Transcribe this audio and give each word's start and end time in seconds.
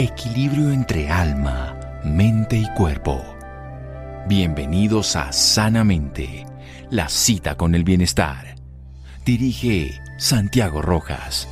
Equilibrio 0.00 0.70
entre 0.70 1.10
alma, 1.10 1.76
mente 2.04 2.56
y 2.56 2.72
cuerpo. 2.76 3.20
Bienvenidos 4.28 5.16
a 5.16 5.32
Sanamente, 5.32 6.46
la 6.88 7.08
cita 7.08 7.56
con 7.56 7.74
el 7.74 7.82
bienestar. 7.82 8.54
Dirige 9.26 10.00
Santiago 10.16 10.82
Rojas. 10.82 11.48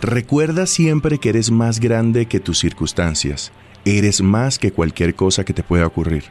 Recuerda 0.00 0.66
siempre 0.66 1.18
que 1.18 1.28
eres 1.28 1.52
más 1.52 1.78
grande 1.78 2.26
que 2.26 2.40
tus 2.40 2.58
circunstancias. 2.58 3.52
Eres 3.84 4.20
más 4.20 4.58
que 4.58 4.72
cualquier 4.72 5.14
cosa 5.14 5.44
que 5.44 5.52
te 5.52 5.62
pueda 5.62 5.86
ocurrir. 5.86 6.24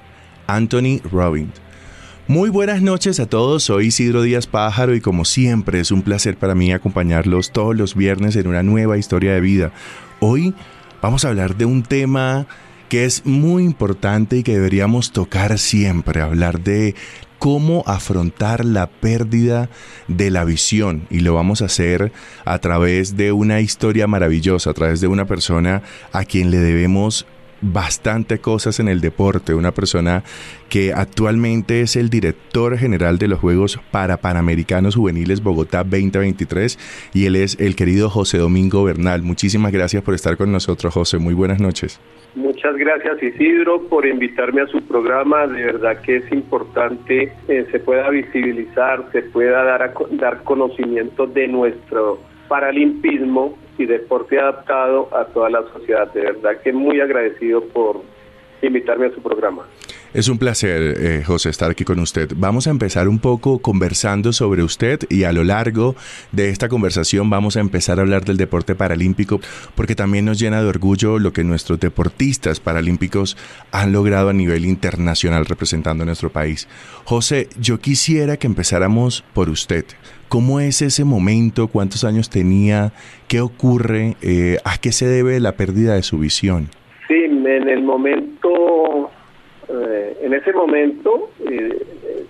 Anthony 0.48 1.00
Robbins. 1.10 1.54
Muy 2.28 2.50
buenas 2.50 2.82
noches 2.82 3.20
a 3.20 3.26
todos, 3.26 3.64
soy 3.64 3.88
Isidro 3.88 4.22
Díaz 4.22 4.46
Pájaro 4.46 4.94
y 4.96 5.02
como 5.02 5.26
siempre 5.26 5.80
es 5.80 5.92
un 5.92 6.04
placer 6.04 6.38
para 6.38 6.54
mí 6.54 6.72
acompañarlos 6.72 7.52
todos 7.52 7.76
los 7.76 7.96
viernes 7.96 8.36
en 8.36 8.48
una 8.48 8.62
nueva 8.62 8.98
historia 8.98 9.34
de 9.34 9.42
vida. 9.42 9.72
Hoy 10.20 10.54
vamos 11.02 11.26
a 11.26 11.30
hablar 11.30 11.58
de 11.58 11.66
un 11.66 11.82
tema 11.82 12.46
que 12.90 13.06
es 13.06 13.26
muy 13.26 13.64
importante 13.64 14.38
y 14.38 14.44
que 14.44 14.54
deberíamos 14.54 15.12
tocar 15.12 15.58
siempre, 15.58 16.22
hablar 16.22 16.62
de 16.62 16.94
cómo 17.40 17.84
afrontar 17.88 18.66
la 18.66 18.88
pérdida 18.88 19.70
de 20.08 20.30
la 20.30 20.46
visión 20.46 21.08
y 21.10 21.22
lo 21.22 21.34
vamos 21.34 21.64
a 21.64 21.66
hacer 21.66 22.14
a 22.46 22.60
través 22.60 23.18
de 23.18 23.32
una 23.32 23.62
historia 23.62 24.06
maravillosa, 24.06 24.70
a 24.70 24.74
través 24.74 25.02
de 25.02 25.08
una 25.08 25.26
persona 25.26 25.82
a 26.14 26.24
quien 26.24 26.52
le 26.52 26.60
debemos 26.60 27.26
bastante 27.62 28.40
cosas 28.40 28.80
en 28.80 28.88
el 28.88 29.02
deporte, 29.02 29.54
una 29.54 29.72
persona 29.72 30.24
que 30.70 30.94
actualmente 30.94 31.82
es 31.82 31.96
el 31.96 32.10
director 32.10 32.78
general 32.78 33.18
de 33.18 33.28
los 33.28 33.40
Juegos 33.40 33.80
para 33.92 34.18
Panamericanos 34.18 34.96
Juveniles 34.96 35.44
Bogotá 35.44 35.84
2023 35.84 37.12
y 37.14 37.26
él 37.26 37.36
es 37.36 37.60
el 37.60 37.76
querido 37.76 38.10
José 38.10 38.38
Domingo 38.38 38.84
Bernal. 38.84 39.22
Muchísimas 39.22 39.72
gracias 39.72 40.04
por 40.04 40.14
estar 40.14 40.38
con 40.38 40.52
nosotros, 40.52 40.94
José. 40.94 41.18
Muy 41.18 41.34
buenas 41.34 41.60
noches. 41.60 42.00
Muchas 42.36 42.78
gracias 42.78 43.22
Isidro 43.22 43.82
por 43.90 44.06
invitarme 44.06 44.62
a 44.62 44.68
su 44.68 44.82
programa. 44.84 45.48
De 45.48 45.64
verdad 45.64 46.02
que 46.02 46.18
es 46.18 46.32
importante 46.32 47.34
eh, 47.48 47.68
se 47.72 47.80
pueda 47.80 48.10
visibilizar, 48.10 49.06
se 49.12 49.24
pueda 49.24 49.64
dar, 49.64 49.94
dar 50.12 50.44
conocimiento 50.44 51.28
de 51.28 51.48
nuestro 51.50 52.20
paralimpismo 52.52 53.58
y 53.78 53.86
deporte 53.86 54.38
adaptado 54.38 55.08
a 55.16 55.24
toda 55.24 55.50
la 55.50 55.64
sociedad. 55.72 56.12
De 56.12 56.20
verdad 56.20 56.62
que 56.62 56.74
muy 56.74 57.00
agradecido 57.00 57.64
por 57.64 58.02
invitarme 58.62 59.06
a 59.06 59.16
su 59.16 59.22
programa. 59.22 59.64
Es 60.14 60.28
un 60.28 60.38
placer, 60.38 60.98
eh, 61.00 61.24
José, 61.26 61.50
estar 61.50 61.72
aquí 61.72 61.86
con 61.86 61.98
usted. 62.00 62.34
Vamos 62.36 62.68
a 62.68 62.72
empezar 62.72 63.08
un 63.08 63.20
poco 63.20 63.60
conversando 63.60 64.34
sobre 64.34 64.64
usted 64.64 65.00
y 65.08 65.24
a 65.24 65.32
lo 65.32 65.46
largo 65.46 65.96
de 66.34 66.50
esta 66.50 66.68
conversación 66.68 67.30
vamos 67.30 67.56
a 67.56 67.62
empezar 67.62 68.00
a 68.00 68.02
hablar 68.02 68.26
del 68.26 68.36
deporte 68.36 68.76
paralímpico 68.76 69.40
porque 69.74 69.96
también 69.96 70.26
nos 70.26 70.38
llena 70.38 70.62
de 70.62 70.68
orgullo 70.68 71.20
lo 71.20 71.32
que 71.32 71.46
nuestros 71.46 71.80
deportistas 71.80 72.60
paralímpicos 72.60 73.38
han 73.72 73.94
logrado 73.94 74.28
a 74.28 74.34
nivel 74.34 74.66
internacional 74.66 75.46
representando 75.46 76.04
nuestro 76.04 76.30
país. 76.30 76.68
José, 77.06 77.48
yo 77.58 77.80
quisiera 77.80 78.36
que 78.36 78.48
empezáramos 78.48 79.24
por 79.34 79.48
usted. 79.48 79.86
¿Cómo 80.32 80.62
es 80.62 80.82
ese 80.82 81.04
momento? 81.04 81.68
¿Cuántos 81.68 82.06
años 82.06 82.30
tenía? 82.30 82.94
¿Qué 83.28 83.42
ocurre? 83.42 84.16
Eh, 84.22 84.60
¿A 84.64 84.78
qué 84.78 84.94
se 84.94 85.06
debe 85.06 85.42
la 85.42 85.58
pérdida 85.58 85.96
de 85.96 86.04
su 86.04 86.20
visión? 86.20 86.70
Sí, 87.10 87.26
en 87.26 87.68
el 87.68 87.84
momento 87.84 89.12
eh, 89.68 90.18
en 90.22 90.34
ese 90.34 90.54
momento 90.54 91.32
eh, 91.50 91.86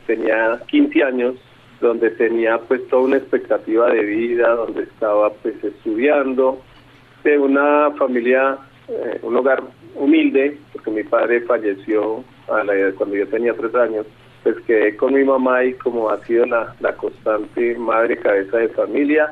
tenía 0.08 0.60
15 0.68 1.04
años, 1.04 1.36
donde 1.80 2.10
tenía 2.10 2.58
pues 2.58 2.88
toda 2.88 3.04
una 3.04 3.18
expectativa 3.18 3.88
de 3.92 4.04
vida, 4.04 4.50
donde 4.56 4.82
estaba 4.82 5.30
pues 5.34 5.64
estudiando, 5.64 6.60
de 7.24 7.38
una 7.38 7.92
familia, 8.00 8.58
eh, 8.88 9.20
un 9.22 9.36
hogar 9.38 9.62
humilde, 9.94 10.58
porque 10.74 10.90
mi 10.90 11.04
padre 11.04 11.42
falleció 11.42 12.24
a 12.52 12.64
la 12.64 12.74
cuando 12.94 13.16
yo 13.16 13.28
tenía 13.28 13.54
tres 13.54 13.76
años, 13.76 14.08
pues 14.44 14.56
quedé 14.62 14.96
con 14.96 15.14
mi 15.14 15.24
mamá 15.24 15.64
y 15.64 15.74
como 15.74 16.10
ha 16.10 16.24
sido 16.26 16.46
la, 16.46 16.76
la 16.80 16.96
constante 16.96 17.76
madre 17.78 18.18
cabeza 18.18 18.58
de 18.58 18.70
familia 18.70 19.32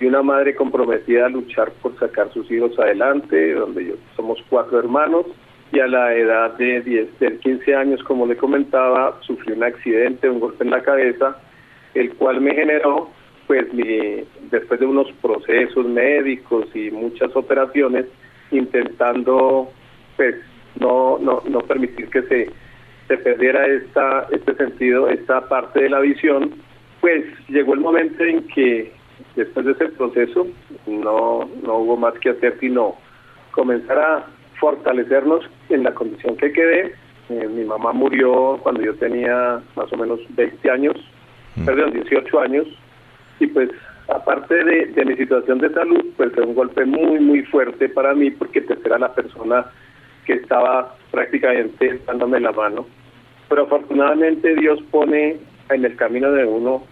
y 0.00 0.06
una 0.06 0.22
madre 0.22 0.54
comprometida 0.54 1.26
a 1.26 1.28
luchar 1.28 1.72
por 1.82 1.98
sacar 1.98 2.32
sus 2.32 2.50
hijos 2.50 2.78
adelante, 2.78 3.54
donde 3.54 3.86
yo 3.86 3.94
somos 4.14 4.38
cuatro 4.48 4.78
hermanos, 4.78 5.26
y 5.72 5.80
a 5.80 5.86
la 5.86 6.14
edad 6.14 6.56
de 6.56 6.80
10, 6.80 7.18
de 7.18 7.38
15 7.38 7.74
años, 7.74 8.02
como 8.04 8.26
le 8.26 8.36
comentaba, 8.36 9.18
sufrí 9.22 9.52
un 9.52 9.64
accidente, 9.64 10.30
un 10.30 10.40
golpe 10.40 10.64
en 10.64 10.70
la 10.70 10.82
cabeza, 10.82 11.36
el 11.94 12.14
cual 12.14 12.40
me 12.40 12.54
generó, 12.54 13.10
pues, 13.46 13.72
mi, 13.74 14.24
después 14.50 14.80
de 14.80 14.86
unos 14.86 15.10
procesos 15.20 15.86
médicos 15.86 16.66
y 16.74 16.90
muchas 16.90 17.34
operaciones, 17.36 18.06
intentando, 18.50 19.70
pues, 20.16 20.36
no, 20.80 21.18
no, 21.18 21.42
no 21.48 21.58
permitir 21.60 22.08
que 22.08 22.22
se, 22.22 22.50
se 23.08 23.16
perdiera 23.16 23.66
esta, 23.66 24.26
este 24.30 24.54
sentido, 24.54 25.08
esta 25.08 25.48
parte 25.48 25.82
de 25.82 25.90
la 25.90 26.00
visión, 26.00 26.52
pues 27.00 27.24
llegó 27.48 27.74
el 27.74 27.80
momento 27.80 28.22
en 28.22 28.46
que 28.48 28.92
después 29.34 29.66
de 29.66 29.72
ese 29.72 29.88
proceso 29.88 30.46
no, 30.86 31.48
no 31.62 31.74
hubo 31.78 31.96
más 31.96 32.14
que 32.20 32.30
hacer 32.30 32.56
sino 32.60 32.96
comenzar 33.52 33.98
a 33.98 34.26
fortalecernos 34.60 35.48
en 35.70 35.84
la 35.84 35.94
condición 35.94 36.36
que 36.36 36.52
quedé. 36.52 36.94
Eh, 37.30 37.48
mi 37.48 37.64
mamá 37.64 37.92
murió 37.92 38.58
cuando 38.62 38.82
yo 38.82 38.94
tenía 38.96 39.60
más 39.74 39.92
o 39.92 39.96
menos 39.96 40.20
20 40.30 40.70
años, 40.70 40.96
mm. 41.56 41.64
perdón, 41.64 41.92
18 41.92 42.40
años, 42.40 42.66
y 43.40 43.46
pues 43.46 43.70
aparte 44.08 44.64
de, 44.64 45.04
mi 45.04 45.16
situación 45.16 45.58
de 45.58 45.70
salud, 45.70 46.04
pues 46.16 46.32
fue 46.32 46.44
un 46.44 46.54
golpe 46.54 46.84
muy, 46.84 47.20
muy 47.20 47.42
fuerte 47.44 47.88
para 47.88 48.14
mí 48.14 48.30
porque 48.30 48.62
pues, 48.62 48.78
era 48.84 48.98
la 48.98 49.14
persona 49.14 49.66
que 50.26 50.34
estaba 50.34 50.94
prácticamente 51.10 52.00
dándome 52.06 52.40
la 52.40 52.52
mano. 52.52 52.86
Pero 53.48 53.62
afortunadamente 53.62 54.54
Dios 54.56 54.80
pone 54.90 55.36
en 55.70 55.84
el 55.84 55.96
camino 55.96 56.30
de 56.32 56.44
uno 56.44 56.84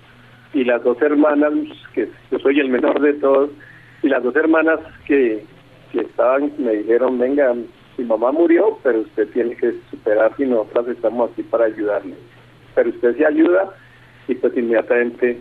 y 0.52 0.64
las 0.64 0.82
dos 0.82 1.00
hermanas, 1.02 1.52
que 1.92 2.08
yo 2.30 2.38
soy 2.38 2.60
el 2.60 2.68
menor 2.68 3.00
de 3.00 3.14
todos, 3.14 3.50
y 4.02 4.08
las 4.08 4.22
dos 4.22 4.34
hermanas 4.36 4.80
que, 5.06 5.42
que 5.92 6.00
estaban, 6.00 6.52
me 6.58 6.76
dijeron, 6.76 7.18
venga, 7.18 7.54
mi 7.98 8.04
mamá 8.04 8.32
murió, 8.32 8.78
pero 8.82 9.00
usted 9.00 9.28
tiene 9.30 9.56
que 9.56 9.74
superar 9.90 10.32
y 10.38 10.44
nosotras 10.44 10.88
estamos 10.88 11.30
aquí 11.30 11.42
para 11.42 11.66
ayudarle. 11.66 12.14
Pero 12.74 12.90
usted 12.90 13.16
se 13.16 13.26
ayuda 13.26 13.70
y 14.28 14.34
pues 14.34 14.56
inmediatamente 14.56 15.40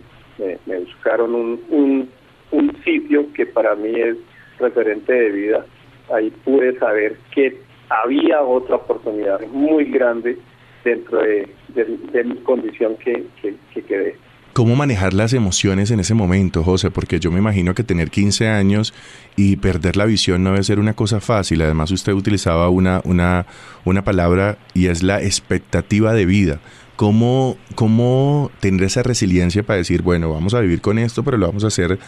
me, 0.66 0.78
buscaron 0.78 1.34
un, 1.34 1.60
un, 1.70 2.10
un, 2.50 2.82
sitio 2.82 3.26
que 3.34 3.46
para 3.46 3.74
mí 3.74 3.92
es 3.94 4.16
referente 4.58 5.12
de 5.12 5.30
vida. 5.30 5.66
Ahí 6.12 6.30
pude 6.44 6.78
saber 6.78 7.16
que 7.34 7.58
había 7.88 8.42
otra 8.42 8.76
oportunidad 8.76 9.40
muy 9.48 9.84
grande 9.84 10.38
dentro 10.84 11.22
de, 11.22 11.48
de, 11.74 12.24
mi 12.24 12.36
condición 12.36 12.96
que, 12.96 13.26
que, 13.40 13.56
que 13.72 13.82
quedé. 13.82 14.16
¿Cómo 14.56 14.74
manejar 14.74 15.12
las 15.12 15.34
emociones 15.34 15.90
en 15.90 16.00
ese 16.00 16.14
momento, 16.14 16.64
José? 16.64 16.90
Porque 16.90 17.20
yo 17.20 17.30
me 17.30 17.40
imagino 17.40 17.74
que 17.74 17.84
tener 17.84 18.10
15 18.10 18.48
años 18.48 18.94
y 19.36 19.56
perder 19.56 19.98
la 19.98 20.06
visión 20.06 20.42
no 20.42 20.52
debe 20.52 20.64
ser 20.64 20.78
una 20.78 20.94
cosa 20.94 21.20
fácil. 21.20 21.60
Además, 21.60 21.90
usted 21.90 22.14
utilizaba 22.14 22.70
una, 22.70 23.02
una, 23.04 23.44
una 23.84 24.02
palabra 24.02 24.56
y 24.72 24.86
es 24.86 25.02
la 25.02 25.22
expectativa 25.22 26.14
de 26.14 26.24
vida. 26.24 26.60
¿Cómo, 26.96 27.58
¿Cómo 27.74 28.50
tener 28.60 28.84
esa 28.84 29.02
resiliencia 29.02 29.62
para 29.62 29.76
decir, 29.76 30.00
bueno, 30.00 30.32
vamos 30.32 30.54
a 30.54 30.60
vivir 30.60 30.80
con 30.80 30.98
esto, 30.98 31.22
pero 31.22 31.36
lo 31.36 31.48
vamos 31.48 31.64
a 31.64 31.66
hacer 31.66 31.98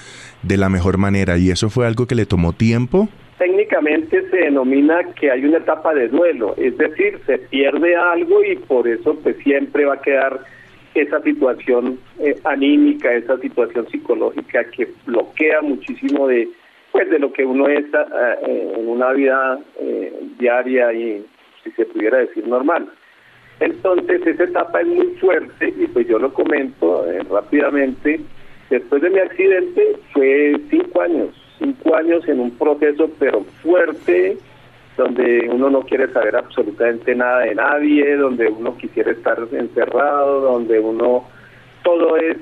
de 0.43 0.56
la 0.56 0.71
mejor 0.71 0.97
manera? 0.97 1.37
¿Y 1.37 1.50
eso 1.50 1.69
fue 1.69 1.87
algo 1.87 2.06
que 2.06 2.15
le 2.15 2.25
tomó 2.25 2.55
tiempo? 2.55 3.11
Técnicamente 3.38 4.28
se 4.31 4.37
denomina 4.37 5.04
que 5.15 5.31
hay 5.31 5.44
una 5.44 5.59
etapa 5.59 5.94
de 5.94 6.09
duelo, 6.09 6.54
es 6.56 6.76
decir, 6.76 7.21
se 7.25 7.38
pierde 7.38 7.94
algo 7.94 8.43
y 8.43 8.56
por 8.56 8.88
eso 8.88 9.16
pues 9.22 9.37
siempre 9.44 9.84
va 9.84 9.94
a 9.94 10.03
quedar 10.03 10.41
esa 10.94 11.21
situación 11.22 12.00
eh, 12.19 12.37
anímica, 12.43 13.12
esa 13.15 13.38
situación 13.38 13.88
psicológica 13.88 14.64
que 14.64 14.88
bloquea 15.06 15.61
muchísimo 15.62 16.26
de 16.26 16.49
pues 16.90 17.08
de 17.11 17.19
lo 17.19 17.32
que 17.32 17.44
uno 17.44 17.69
es 17.69 17.85
eh, 17.85 18.73
en 18.76 18.88
una 18.88 19.12
vida 19.12 19.58
eh, 19.79 20.12
diaria 20.38 20.93
y 20.93 21.25
si 21.62 21.70
se 21.73 21.85
pudiera 21.85 22.19
decir 22.19 22.46
normal. 22.49 22.88
Entonces 23.61 24.26
esa 24.26 24.44
etapa 24.44 24.81
es 24.81 24.87
muy 24.88 25.06
fuerte 25.20 25.73
y 25.76 25.87
pues 25.87 26.08
yo 26.08 26.19
lo 26.19 26.32
comento 26.32 27.05
rápidamente. 27.31 28.20
Después 28.70 29.02
de 29.02 29.11
mi 29.11 29.19
accidente 29.19 29.96
fue 30.12 30.56
cinco 30.70 31.02
años, 31.02 31.48
cinco 31.58 31.94
años 31.94 32.26
en 32.28 32.40
un 32.40 32.50
proceso 32.52 33.10
pero 33.19 33.43
fuerte, 33.62 34.38
donde 34.96 35.49
uno 35.50 35.70
no 35.70 35.81
quiere 35.82 36.12
saber 36.12 36.37
absolutamente 36.37 37.14
nada 37.14 37.40
de 37.40 37.55
nadie, 37.55 38.16
donde 38.16 38.49
uno 38.49 38.76
quisiera 38.76 39.12
estar 39.12 39.38
encerrado, 39.52 40.40
donde 40.40 40.78
uno 40.81 41.25
todo 41.84 42.16
es 42.16 42.37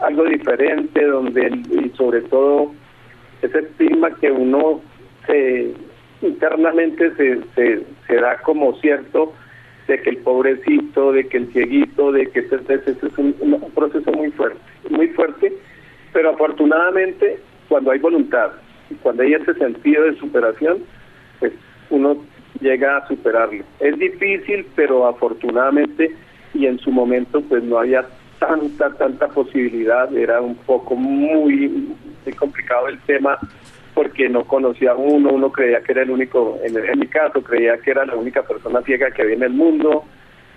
algo 0.00 0.24
diferente, 0.24 1.04
donde 1.04 1.46
y 1.70 1.90
sobre 1.96 2.20
todo 2.22 2.72
ese 3.42 3.58
estigma 3.60 4.10
que 4.16 4.30
uno 4.30 4.80
se 5.26 5.72
internamente 6.20 7.10
se, 7.16 7.40
se, 7.54 8.14
da 8.14 8.38
como 8.42 8.74
cierto 8.80 9.32
de 9.86 10.00
que 10.00 10.10
el 10.10 10.16
pobrecito, 10.18 11.12
de 11.12 11.26
que 11.28 11.38
el 11.38 11.52
cieguito, 11.52 12.12
de 12.12 12.26
que 12.30 12.40
ese, 12.40 12.56
es 12.86 13.18
un 13.18 13.72
proceso 13.74 14.10
muy 14.12 14.30
fuerte, 14.30 14.58
muy 14.90 15.08
fuerte, 15.08 15.52
pero 16.12 16.30
afortunadamente 16.30 17.38
cuando 17.74 17.90
hay 17.90 17.98
voluntad, 17.98 18.52
Y 18.88 18.94
cuando 18.94 19.24
hay 19.24 19.34
ese 19.34 19.52
sentido 19.54 20.04
de 20.04 20.16
superación, 20.16 20.84
pues 21.40 21.52
uno 21.90 22.18
llega 22.60 22.98
a 22.98 23.08
superarlo. 23.08 23.64
Es 23.80 23.98
difícil, 23.98 24.64
pero 24.76 25.08
afortunadamente 25.08 26.14
y 26.54 26.66
en 26.66 26.78
su 26.78 26.92
momento 26.92 27.40
pues 27.40 27.64
no 27.64 27.78
había 27.78 28.06
tanta, 28.38 28.90
tanta 28.90 29.26
posibilidad, 29.26 30.16
era 30.16 30.40
un 30.40 30.54
poco 30.54 30.94
muy, 30.94 31.96
complicado 32.38 32.86
el 32.86 33.00
tema 33.00 33.40
porque 33.92 34.28
no 34.28 34.44
conocía 34.44 34.92
a 34.92 34.96
uno, 34.96 35.32
uno 35.32 35.50
creía 35.50 35.82
que 35.82 35.90
era 35.90 36.02
el 36.02 36.10
único, 36.10 36.60
en, 36.62 36.74
mi 37.00 37.08
caso, 37.08 37.42
creía 37.42 37.76
que 37.78 37.90
era 37.90 38.06
la 38.06 38.14
única 38.14 38.44
persona 38.44 38.82
ciega 38.82 39.10
que 39.10 39.22
había 39.22 39.34
en 39.34 39.42
el 39.42 39.52
mundo. 39.52 40.04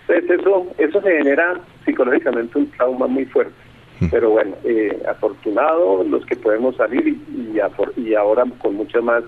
Entonces 0.08 0.40
eso, 0.40 0.68
eso 0.78 1.02
genera 1.02 1.56
psicológicamente 1.84 2.60
un 2.60 2.70
trauma 2.70 3.08
muy 3.08 3.26
fuerte. 3.26 3.67
Pero 4.12 4.32
bueno, 4.32 4.56
eh, 4.64 5.02
afortunado 5.10 6.04
los 6.04 6.26
que 6.26 6.36
podemos 6.36 6.76
salir 6.76 7.08
y, 7.08 7.58
y, 7.98 8.14
ahora 8.16 8.44
con 8.60 8.76
mucha 8.76 9.02
más 9.02 9.24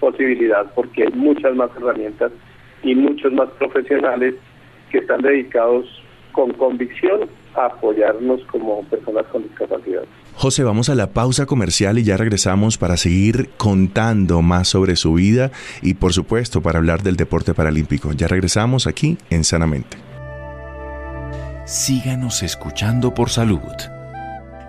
posibilidad 0.00 0.66
porque 0.74 1.04
hay 1.04 1.12
muchas 1.12 1.54
más 1.54 1.70
herramientas 1.76 2.32
y 2.82 2.94
muchos 2.94 3.32
más 3.32 3.48
profesionales 3.58 4.34
que 4.90 4.98
están 4.98 5.22
dedicados 5.22 5.86
con 6.32 6.52
convicción 6.52 7.28
a 7.54 7.66
apoyarnos 7.66 8.42
como 8.46 8.82
personas 8.84 9.26
con 9.26 9.42
discapacidad. 9.42 10.02
José, 10.34 10.64
vamos 10.64 10.88
a 10.88 10.94
la 10.94 11.08
pausa 11.08 11.46
comercial 11.46 11.98
y 11.98 12.04
ya 12.04 12.16
regresamos 12.16 12.78
para 12.78 12.96
seguir 12.96 13.50
contando 13.56 14.42
más 14.42 14.68
sobre 14.68 14.96
su 14.96 15.14
vida 15.14 15.50
y 15.82 15.94
por 15.94 16.12
supuesto 16.12 16.62
para 16.62 16.78
hablar 16.78 17.02
del 17.02 17.16
deporte 17.16 17.54
paralímpico. 17.54 18.12
Ya 18.12 18.28
regresamos 18.28 18.86
aquí 18.86 19.18
en 19.30 19.44
Sanamente. 19.44 19.98
Síganos 21.66 22.42
escuchando 22.42 23.14
por 23.14 23.30
salud. 23.30 24.01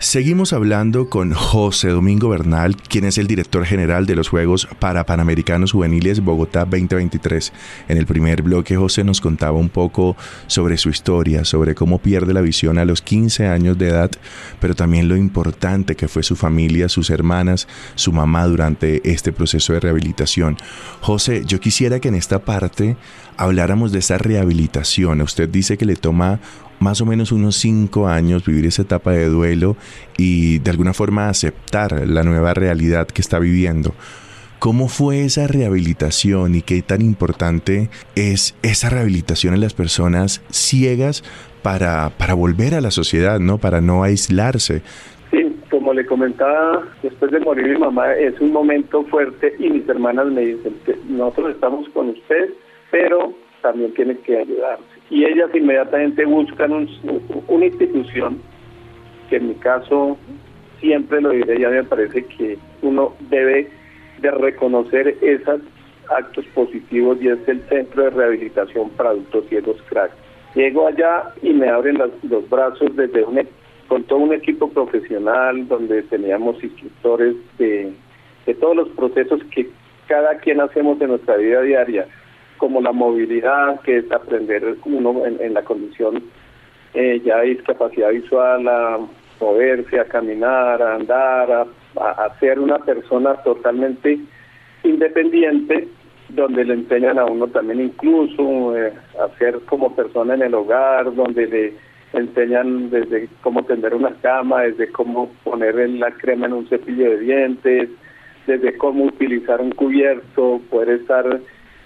Seguimos 0.00 0.54
hablando 0.54 1.10
con 1.10 1.34
José 1.34 1.90
Domingo 1.90 2.30
Bernal, 2.30 2.74
quien 2.74 3.04
es 3.04 3.18
el 3.18 3.26
director 3.26 3.66
general 3.66 4.06
de 4.06 4.16
los 4.16 4.30
Juegos 4.30 4.66
para 4.78 5.04
Panamericanos 5.04 5.72
Juveniles 5.72 6.20
Bogotá 6.20 6.60
2023. 6.60 7.52
En 7.86 7.98
el 7.98 8.06
primer 8.06 8.40
bloque, 8.40 8.76
José 8.76 9.04
nos 9.04 9.20
contaba 9.20 9.58
un 9.58 9.68
poco 9.68 10.16
sobre 10.46 10.78
su 10.78 10.88
historia, 10.88 11.44
sobre 11.44 11.74
cómo 11.74 11.98
pierde 11.98 12.32
la 12.32 12.40
visión 12.40 12.78
a 12.78 12.86
los 12.86 13.02
15 13.02 13.48
años 13.48 13.76
de 13.76 13.88
edad, 13.88 14.10
pero 14.58 14.74
también 14.74 15.06
lo 15.06 15.18
importante 15.18 15.96
que 15.96 16.08
fue 16.08 16.22
su 16.22 16.34
familia, 16.34 16.88
sus 16.88 17.10
hermanas, 17.10 17.68
su 17.94 18.10
mamá 18.10 18.46
durante 18.46 19.02
este 19.04 19.32
proceso 19.32 19.74
de 19.74 19.80
rehabilitación. 19.80 20.56
José, 21.02 21.42
yo 21.44 21.60
quisiera 21.60 22.00
que 22.00 22.08
en 22.08 22.14
esta 22.14 22.38
parte 22.38 22.96
habláramos 23.36 23.92
de 23.92 23.98
esa 23.98 24.16
rehabilitación. 24.16 25.20
Usted 25.20 25.50
dice 25.50 25.76
que 25.76 25.84
le 25.84 25.96
toma 25.96 26.40
más 26.80 27.00
o 27.00 27.06
menos 27.06 27.30
unos 27.30 27.56
cinco 27.56 28.08
años 28.08 28.44
vivir 28.44 28.66
esa 28.66 28.82
etapa 28.82 29.12
de 29.12 29.26
duelo 29.26 29.76
y 30.16 30.58
de 30.58 30.70
alguna 30.70 30.92
forma 30.92 31.28
aceptar 31.28 32.06
la 32.08 32.24
nueva 32.24 32.54
realidad 32.54 33.06
que 33.06 33.20
está 33.20 33.38
viviendo. 33.38 33.94
¿Cómo 34.58 34.88
fue 34.88 35.24
esa 35.24 35.46
rehabilitación 35.46 36.54
y 36.54 36.62
qué 36.62 36.82
tan 36.82 37.00
importante 37.00 37.88
es 38.14 38.54
esa 38.62 38.90
rehabilitación 38.90 39.54
en 39.54 39.60
las 39.60 39.72
personas 39.72 40.42
ciegas 40.50 41.22
para, 41.62 42.10
para 42.18 42.34
volver 42.34 42.74
a 42.74 42.80
la 42.80 42.90
sociedad, 42.90 43.40
¿no? 43.40 43.56
Para 43.56 43.80
no 43.80 44.02
aislarse. 44.02 44.82
Sí, 45.30 45.56
como 45.70 45.94
le 45.94 46.04
comentaba, 46.04 46.82
después 47.02 47.30
de 47.30 47.40
morir 47.40 47.68
mi 47.68 47.78
mamá 47.78 48.12
es 48.14 48.38
un 48.40 48.52
momento 48.52 49.02
fuerte 49.04 49.54
y 49.58 49.70
mis 49.70 49.88
hermanas 49.88 50.26
me 50.26 50.42
dicen 50.42 50.74
que 50.84 50.94
nosotros 51.08 51.54
estamos 51.54 51.88
con 51.90 52.10
usted, 52.10 52.50
pero 52.90 53.32
también 53.62 53.94
tiene 53.94 54.18
que 54.18 54.38
ayudarse. 54.38 54.89
Y 55.10 55.24
ellas 55.24 55.50
inmediatamente 55.52 56.24
buscan 56.24 56.88
una 57.48 57.66
institución, 57.66 58.40
que 59.28 59.36
en 59.36 59.48
mi 59.48 59.54
caso 59.56 60.16
siempre 60.80 61.20
lo 61.20 61.30
diré, 61.30 61.60
ya 61.60 61.68
me 61.68 61.82
parece 61.84 62.24
que 62.24 62.56
uno 62.82 63.14
debe 63.28 63.68
de 64.20 64.30
reconocer 64.30 65.16
esos 65.20 65.60
actos 66.08 66.44
positivos 66.54 67.18
y 67.20 67.28
es 67.28 67.38
el 67.48 67.60
Centro 67.68 68.04
de 68.04 68.10
Rehabilitación 68.10 68.90
para 68.90 69.10
Adultos 69.10 69.44
Ciegos 69.48 69.82
CRAC. 69.88 70.12
Llego 70.54 70.86
allá 70.86 71.32
y 71.42 71.52
me 71.52 71.68
abren 71.68 71.98
los 71.98 72.48
brazos 72.48 72.94
desde 72.96 73.24
un, 73.24 73.40
con 73.88 74.02
todo 74.04 74.18
un 74.20 74.32
equipo 74.32 74.68
profesional 74.70 75.66
donde 75.68 76.02
teníamos 76.02 76.62
instructores 76.62 77.36
de, 77.58 77.92
de 78.46 78.54
todos 78.54 78.76
los 78.76 78.88
procesos 78.90 79.40
que 79.54 79.68
cada 80.08 80.38
quien 80.38 80.60
hacemos 80.60 81.00
en 81.00 81.08
nuestra 81.08 81.36
vida 81.36 81.62
diaria 81.62 82.06
como 82.60 82.82
la 82.82 82.92
movilidad, 82.92 83.80
que 83.80 83.96
es 83.96 84.12
aprender 84.12 84.76
uno 84.84 85.24
en, 85.24 85.54
la 85.54 85.62
condición 85.62 86.22
eh, 86.92 87.20
ya 87.24 87.38
de 87.38 87.54
discapacidad 87.54 88.10
visual 88.10 88.68
a 88.68 88.98
moverse, 89.40 89.98
a 89.98 90.04
caminar, 90.04 90.82
a 90.82 90.96
andar, 90.96 91.50
a, 91.50 91.64
a, 91.96 92.38
ser 92.38 92.60
una 92.60 92.78
persona 92.78 93.34
totalmente 93.36 94.18
independiente, 94.84 95.88
donde 96.28 96.66
le 96.66 96.74
enseñan 96.74 97.18
a 97.18 97.24
uno 97.24 97.46
también 97.46 97.80
incluso 97.80 98.76
eh, 98.76 98.92
a 99.18 99.34
ser 99.38 99.60
como 99.60 99.96
persona 99.96 100.34
en 100.34 100.42
el 100.42 100.54
hogar, 100.54 101.14
donde 101.14 101.46
le 101.46 101.72
enseñan 102.12 102.90
desde 102.90 103.28
cómo 103.40 103.64
tender 103.64 103.94
una 103.94 104.12
cama, 104.20 104.64
desde 104.64 104.92
cómo 104.92 105.30
poner 105.44 105.76
la 105.88 106.10
crema 106.10 106.44
en 106.46 106.52
un 106.52 106.68
cepillo 106.68 107.10
de 107.10 107.20
dientes, 107.20 107.88
desde 108.46 108.76
cómo 108.76 109.04
utilizar 109.04 109.62
un 109.62 109.72
cubierto, 109.72 110.60
poder 110.68 111.00
estar 111.00 111.40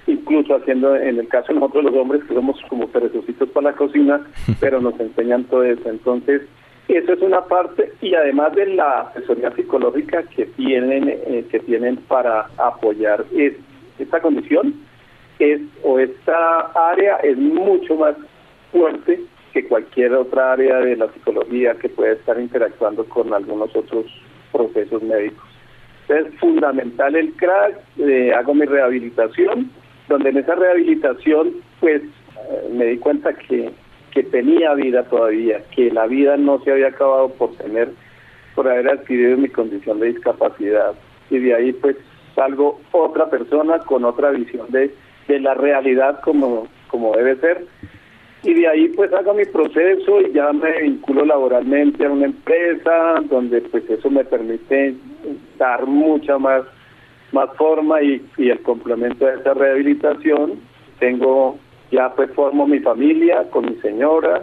incluso 0.06 0.56
haciendo, 0.56 0.96
en 0.96 1.18
el 1.18 1.28
caso 1.28 1.52
de 1.52 1.60
nosotros 1.60 1.84
los 1.84 1.94
hombres, 1.94 2.24
que 2.24 2.34
somos 2.34 2.60
como 2.68 2.88
perezositos 2.88 3.48
para 3.50 3.70
la 3.70 3.76
cocina, 3.76 4.20
pero 4.60 4.80
nos 4.80 4.98
enseñan 5.00 5.44
todo 5.44 5.64
eso. 5.64 5.88
Entonces, 5.88 6.42
eso 6.88 7.12
es 7.14 7.22
una 7.22 7.40
parte, 7.42 7.92
y 8.02 8.14
además 8.14 8.54
de 8.54 8.66
la 8.66 9.00
asesoría 9.02 9.50
psicológica 9.52 10.22
que 10.24 10.46
tienen, 10.46 11.08
eh, 11.08 11.46
que 11.50 11.60
tienen 11.60 11.96
para 11.96 12.46
apoyar 12.58 13.24
esta 13.98 14.20
condición, 14.20 14.74
es 15.38 15.60
o 15.82 15.98
esta 15.98 16.70
área 16.90 17.16
es 17.16 17.36
mucho 17.38 17.96
más 17.96 18.14
fuerte 18.70 19.20
que 19.52 19.66
cualquier 19.66 20.12
otra 20.12 20.52
área 20.52 20.78
de 20.80 20.96
la 20.96 21.10
psicología 21.12 21.74
que 21.74 21.88
puede 21.88 22.14
estar 22.14 22.38
interactuando 22.38 23.04
con 23.04 23.32
algunos 23.32 23.74
otros 23.74 24.04
procesos 24.52 25.02
médicos. 25.02 25.44
Es 26.08 26.26
fundamental 26.38 27.16
el 27.16 27.32
crack, 27.34 27.78
eh, 27.98 28.32
hago 28.34 28.52
mi 28.52 28.66
rehabilitación, 28.66 29.70
donde 30.08 30.30
en 30.30 30.38
esa 30.38 30.54
rehabilitación 30.54 31.52
pues 31.80 32.02
eh, 32.02 32.68
me 32.72 32.86
di 32.86 32.98
cuenta 32.98 33.32
que, 33.32 33.70
que 34.10 34.22
tenía 34.24 34.74
vida 34.74 35.04
todavía, 35.04 35.62
que 35.74 35.90
la 35.90 36.06
vida 36.06 36.36
no 36.36 36.60
se 36.60 36.72
había 36.72 36.88
acabado 36.88 37.30
por 37.30 37.54
tener, 37.56 37.90
por 38.54 38.68
haber 38.68 38.88
adquirido 38.88 39.36
mi 39.36 39.48
condición 39.48 40.00
de 40.00 40.08
discapacidad. 40.08 40.94
Y 41.30 41.38
de 41.38 41.54
ahí 41.54 41.72
pues 41.72 41.96
salgo 42.34 42.80
otra 42.92 43.30
persona 43.30 43.78
con 43.80 44.04
otra 44.04 44.30
visión 44.30 44.66
de, 44.70 44.94
de 45.28 45.40
la 45.40 45.54
realidad 45.54 46.20
como, 46.20 46.68
como 46.88 47.16
debe 47.16 47.36
ser. 47.36 47.64
Y 48.42 48.52
de 48.52 48.68
ahí 48.68 48.88
pues 48.88 49.10
hago 49.14 49.32
mi 49.32 49.46
proceso 49.46 50.20
y 50.20 50.32
ya 50.32 50.52
me 50.52 50.82
vinculo 50.82 51.24
laboralmente 51.24 52.04
a 52.04 52.10
una 52.10 52.26
empresa 52.26 53.22
donde 53.30 53.62
pues 53.62 53.88
eso 53.88 54.10
me 54.10 54.22
permite 54.24 54.94
dar 55.56 55.86
mucha 55.86 56.36
más 56.36 56.62
más 57.34 57.50
forma 57.56 58.00
y, 58.00 58.22
el 58.38 58.60
complemento 58.62 59.26
de 59.26 59.34
esa 59.34 59.52
rehabilitación. 59.52 60.60
Tengo, 60.98 61.58
ya 61.90 62.10
pues 62.14 62.30
formo 62.32 62.66
mi 62.66 62.78
familia 62.78 63.44
con 63.50 63.66
mi 63.66 63.74
señora, 63.80 64.42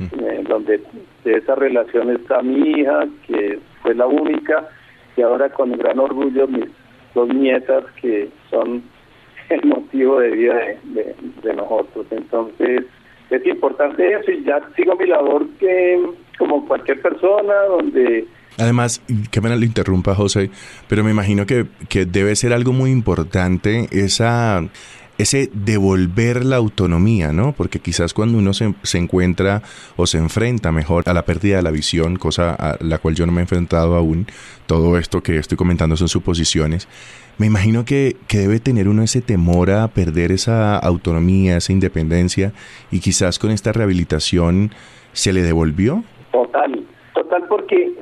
eh, 0.00 0.44
donde 0.48 0.80
de 1.24 1.32
esa 1.32 1.54
relación 1.54 2.10
está 2.10 2.42
mi 2.42 2.80
hija, 2.80 3.06
que 3.26 3.60
fue 3.82 3.94
la 3.94 4.06
única, 4.06 4.68
y 5.16 5.22
ahora 5.22 5.50
con 5.50 5.72
gran 5.72 6.00
orgullo 6.00 6.48
mis 6.48 6.66
dos 7.14 7.28
nietas 7.28 7.84
que 8.00 8.28
son 8.50 8.82
el 9.50 9.64
motivo 9.64 10.18
de 10.18 10.30
vida 10.30 10.60
de, 10.82 11.14
de 11.42 11.54
nosotros. 11.54 12.06
Entonces, 12.10 12.86
es 13.30 13.46
importante 13.46 14.12
eso 14.12 14.30
y 14.30 14.42
ya 14.44 14.60
sigo 14.74 14.96
mi 14.96 15.06
labor 15.06 15.46
que 15.60 16.00
como 16.38 16.66
cualquier 16.66 17.00
persona, 17.00 17.54
donde 17.68 18.26
Además, 18.58 19.02
que 19.30 19.40
me 19.40 19.54
lo 19.54 19.64
interrumpa, 19.64 20.14
José, 20.14 20.50
pero 20.88 21.02
me 21.02 21.10
imagino 21.10 21.46
que, 21.46 21.66
que 21.88 22.06
debe 22.06 22.36
ser 22.36 22.52
algo 22.52 22.72
muy 22.72 22.90
importante 22.90 23.88
esa 23.90 24.62
ese 25.18 25.48
devolver 25.52 26.44
la 26.44 26.56
autonomía, 26.56 27.32
¿no? 27.32 27.52
Porque 27.52 27.78
quizás 27.78 28.14
cuando 28.14 28.38
uno 28.38 28.52
se, 28.52 28.74
se, 28.82 28.98
encuentra 28.98 29.62
o 29.96 30.06
se 30.06 30.18
enfrenta 30.18 30.72
mejor 30.72 31.08
a 31.08 31.14
la 31.14 31.24
pérdida 31.24 31.56
de 31.56 31.62
la 31.62 31.70
visión, 31.70 32.16
cosa 32.16 32.54
a 32.54 32.76
la 32.80 32.98
cual 32.98 33.14
yo 33.14 33.24
no 33.26 33.32
me 33.32 33.40
he 33.40 33.42
enfrentado 33.42 33.94
aún, 33.94 34.26
todo 34.66 34.98
esto 34.98 35.22
que 35.22 35.36
estoy 35.36 35.56
comentando 35.56 35.96
son 35.96 36.08
suposiciones, 36.08 36.88
me 37.38 37.46
imagino 37.46 37.84
que, 37.84 38.16
que 38.26 38.38
debe 38.38 38.60
tener 38.60 38.88
uno 38.88 39.02
ese 39.02 39.20
temor 39.20 39.70
a 39.70 39.88
perder 39.88 40.32
esa 40.32 40.76
autonomía, 40.78 41.56
esa 41.56 41.72
independencia, 41.72 42.52
y 42.90 43.00
quizás 43.00 43.38
con 43.38 43.50
esta 43.50 43.72
rehabilitación 43.72 44.72
se 45.12 45.32
le 45.32 45.42
devolvió. 45.42 46.02
Total, 46.32 46.84
Total, 47.14 47.44
porque 47.48 47.92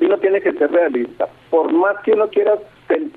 uno 0.00 0.18
tiene 0.18 0.40
que 0.40 0.52
ser 0.52 0.70
realista. 0.72 1.28
Por 1.50 1.70
más 1.72 1.96
que 2.04 2.12
uno 2.12 2.28
quiera 2.28 2.58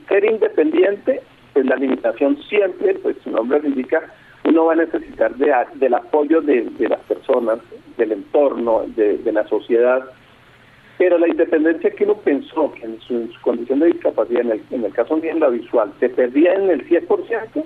ser 0.09 0.25
independiente, 0.25 1.21
pues 1.53 1.65
la 1.65 1.77
limitación 1.77 2.38
siempre, 2.50 2.95
pues 2.95 3.15
su 3.24 3.31
nombre 3.31 3.62
lo 3.62 3.69
indica, 3.69 4.03
uno 4.43 4.65
va 4.65 4.74
a 4.74 4.75
necesitar 4.75 5.33
de, 5.35 5.53
del 5.75 5.93
apoyo 5.93 6.41
de, 6.41 6.69
las 6.79 7.00
personas, 7.01 7.59
del 7.97 8.12
entorno, 8.12 8.83
de, 8.88 9.31
la 9.31 9.47
sociedad. 9.47 10.03
Pero 10.97 11.17
la 11.17 11.29
independencia 11.29 11.89
que 11.91 12.03
uno 12.03 12.15
pensó 12.15 12.74
que 12.74 12.85
en 12.85 13.00
su, 13.01 13.29
condición 13.41 13.79
de 13.79 13.88
discapacidad, 13.88 14.41
en 14.41 14.51
el, 14.51 14.62
en 14.71 14.83
el 14.83 14.93
caso 14.93 15.15
de 15.15 15.33
la 15.35 15.47
visual, 15.47 15.93
se 16.01 16.09
perdía 16.09 16.53
en 16.53 16.69
el 16.69 16.85
100%, 16.88 17.63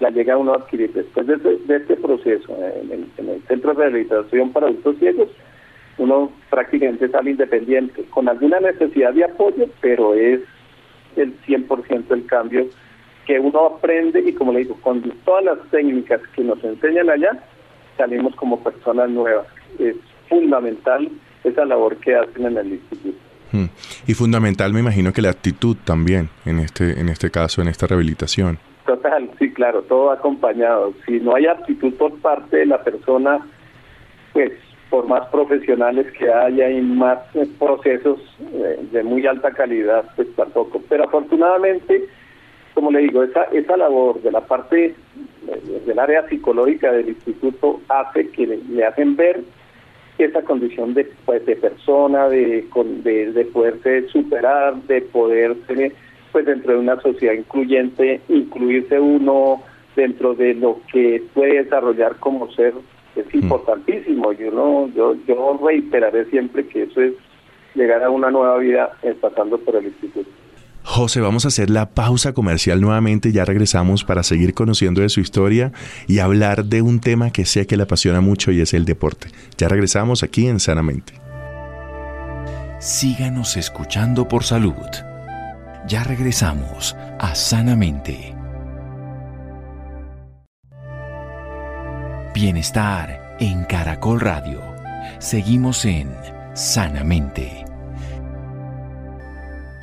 la 0.00 0.10
llega 0.10 0.36
uno 0.36 0.52
a 0.52 0.56
adquirir 0.56 0.92
después 0.92 1.26
de, 1.28 1.76
este 1.76 1.96
proceso 1.96 2.56
en 2.56 2.90
el, 2.90 3.06
en 3.18 3.28
el 3.28 3.42
Centro 3.42 3.72
de 3.72 3.78
Rehabilitación 3.78 4.50
para 4.50 4.66
Adultos 4.66 4.96
Ciegos 4.98 5.28
uno 6.00 6.32
prácticamente 6.48 7.08
sale 7.08 7.32
independiente, 7.32 8.04
con 8.10 8.26
alguna 8.26 8.58
necesidad 8.58 9.12
de 9.12 9.24
apoyo, 9.24 9.66
pero 9.82 10.14
es 10.14 10.40
el 11.16 11.38
100% 11.42 12.10
el 12.10 12.24
cambio 12.26 12.66
que 13.26 13.38
uno 13.38 13.66
aprende 13.66 14.20
y 14.20 14.32
como 14.32 14.52
le 14.52 14.60
digo, 14.60 14.76
con 14.80 15.02
todas 15.24 15.44
las 15.44 15.58
técnicas 15.70 16.20
que 16.34 16.42
nos 16.42 16.62
enseñan 16.64 17.10
allá, 17.10 17.44
salimos 17.98 18.34
como 18.34 18.62
personas 18.62 19.10
nuevas. 19.10 19.46
Es 19.78 19.94
fundamental 20.28 21.08
esa 21.44 21.66
labor 21.66 21.96
que 21.98 22.16
hacen 22.16 22.46
en 22.46 22.56
el 22.56 22.72
instituto. 22.72 23.18
Hmm. 23.52 23.66
Y 24.06 24.14
fundamental 24.14 24.72
me 24.72 24.80
imagino 24.80 25.12
que 25.12 25.20
la 25.20 25.30
actitud 25.30 25.76
también 25.84 26.30
en 26.46 26.60
este, 26.60 26.98
en 26.98 27.10
este 27.10 27.30
caso, 27.30 27.60
en 27.60 27.68
esta 27.68 27.86
rehabilitación. 27.86 28.58
Total, 28.86 29.30
sí, 29.38 29.52
claro, 29.52 29.82
todo 29.82 30.10
acompañado. 30.12 30.94
Si 31.04 31.20
no 31.20 31.34
hay 31.36 31.46
actitud 31.46 31.92
por 31.94 32.18
parte 32.20 32.56
de 32.56 32.66
la 32.66 32.82
persona, 32.82 33.46
pues 34.32 34.52
por 34.90 35.06
más 35.06 35.26
profesionales 35.28 36.06
que 36.18 36.30
haya 36.30 36.68
y 36.68 36.82
más 36.82 37.18
eh, 37.34 37.46
procesos 37.58 38.20
eh, 38.52 38.80
de 38.90 39.02
muy 39.04 39.24
alta 39.26 39.52
calidad, 39.52 40.04
pues 40.16 40.28
tampoco. 40.34 40.82
Pero 40.88 41.04
afortunadamente, 41.04 42.06
como 42.74 42.90
le 42.90 43.00
digo, 43.00 43.22
esa, 43.22 43.44
esa 43.44 43.76
labor 43.76 44.20
de 44.20 44.32
la 44.32 44.40
parte 44.40 44.86
eh, 45.46 45.82
del 45.86 45.98
área 45.98 46.28
psicológica 46.28 46.90
del 46.90 47.10
instituto 47.10 47.80
hace 47.88 48.28
que 48.30 48.46
le, 48.46 48.84
hacen 48.84 49.14
ver 49.14 49.40
esa 50.18 50.42
condición 50.42 50.92
de, 50.92 51.08
pues, 51.24 51.46
de 51.46 51.56
persona, 51.56 52.28
de, 52.28 52.66
de, 53.04 53.32
de 53.32 53.44
poderse 53.46 54.08
superar, 54.08 54.74
de 54.82 55.02
poderse, 55.02 55.92
pues 56.32 56.44
dentro 56.44 56.74
de 56.74 56.78
una 56.80 57.00
sociedad 57.00 57.34
incluyente, 57.34 58.20
incluirse 58.28 58.98
uno 58.98 59.62
dentro 59.94 60.34
de 60.34 60.54
lo 60.54 60.80
que 60.92 61.22
puede 61.32 61.62
desarrollar 61.62 62.16
como 62.16 62.50
ser 62.52 62.74
es 63.16 63.34
importantísimo. 63.34 64.32
Yo 64.32 64.50
no, 64.50 64.88
yo, 64.94 65.14
yo 65.26 65.60
reiteraré 65.64 66.26
siempre 66.26 66.66
que 66.66 66.84
eso 66.84 67.00
es 67.00 67.12
llegar 67.74 68.02
a 68.02 68.10
una 68.10 68.30
nueva 68.30 68.58
vida 68.58 68.96
pasando 69.20 69.58
por 69.58 69.76
el 69.76 69.86
instituto. 69.86 70.28
José, 70.82 71.20
vamos 71.20 71.44
a 71.44 71.48
hacer 71.48 71.70
la 71.70 71.90
pausa 71.90 72.32
comercial 72.32 72.80
nuevamente, 72.80 73.32
ya 73.32 73.44
regresamos 73.44 74.02
para 74.02 74.22
seguir 74.22 74.54
conociendo 74.54 75.02
de 75.02 75.08
su 75.08 75.20
historia 75.20 75.72
y 76.08 76.20
hablar 76.20 76.64
de 76.64 76.82
un 76.82 77.00
tema 77.00 77.30
que 77.30 77.44
sé 77.44 77.66
que 77.66 77.76
le 77.76 77.82
apasiona 77.82 78.20
mucho 78.20 78.50
y 78.50 78.60
es 78.60 78.74
el 78.74 78.86
deporte. 78.86 79.28
Ya 79.58 79.68
regresamos 79.68 80.22
aquí 80.22 80.46
en 80.46 80.58
Sanamente. 80.58 81.12
Síganos 82.80 83.56
escuchando 83.56 84.26
por 84.26 84.42
salud. 84.42 84.74
Ya 85.86 86.02
regresamos 86.02 86.96
a 87.18 87.34
Sanamente. 87.34 88.39
Bienestar 92.40 93.36
en 93.38 93.64
Caracol 93.64 94.18
Radio. 94.18 94.62
Seguimos 95.18 95.84
en 95.84 96.08
Sanamente. 96.54 97.66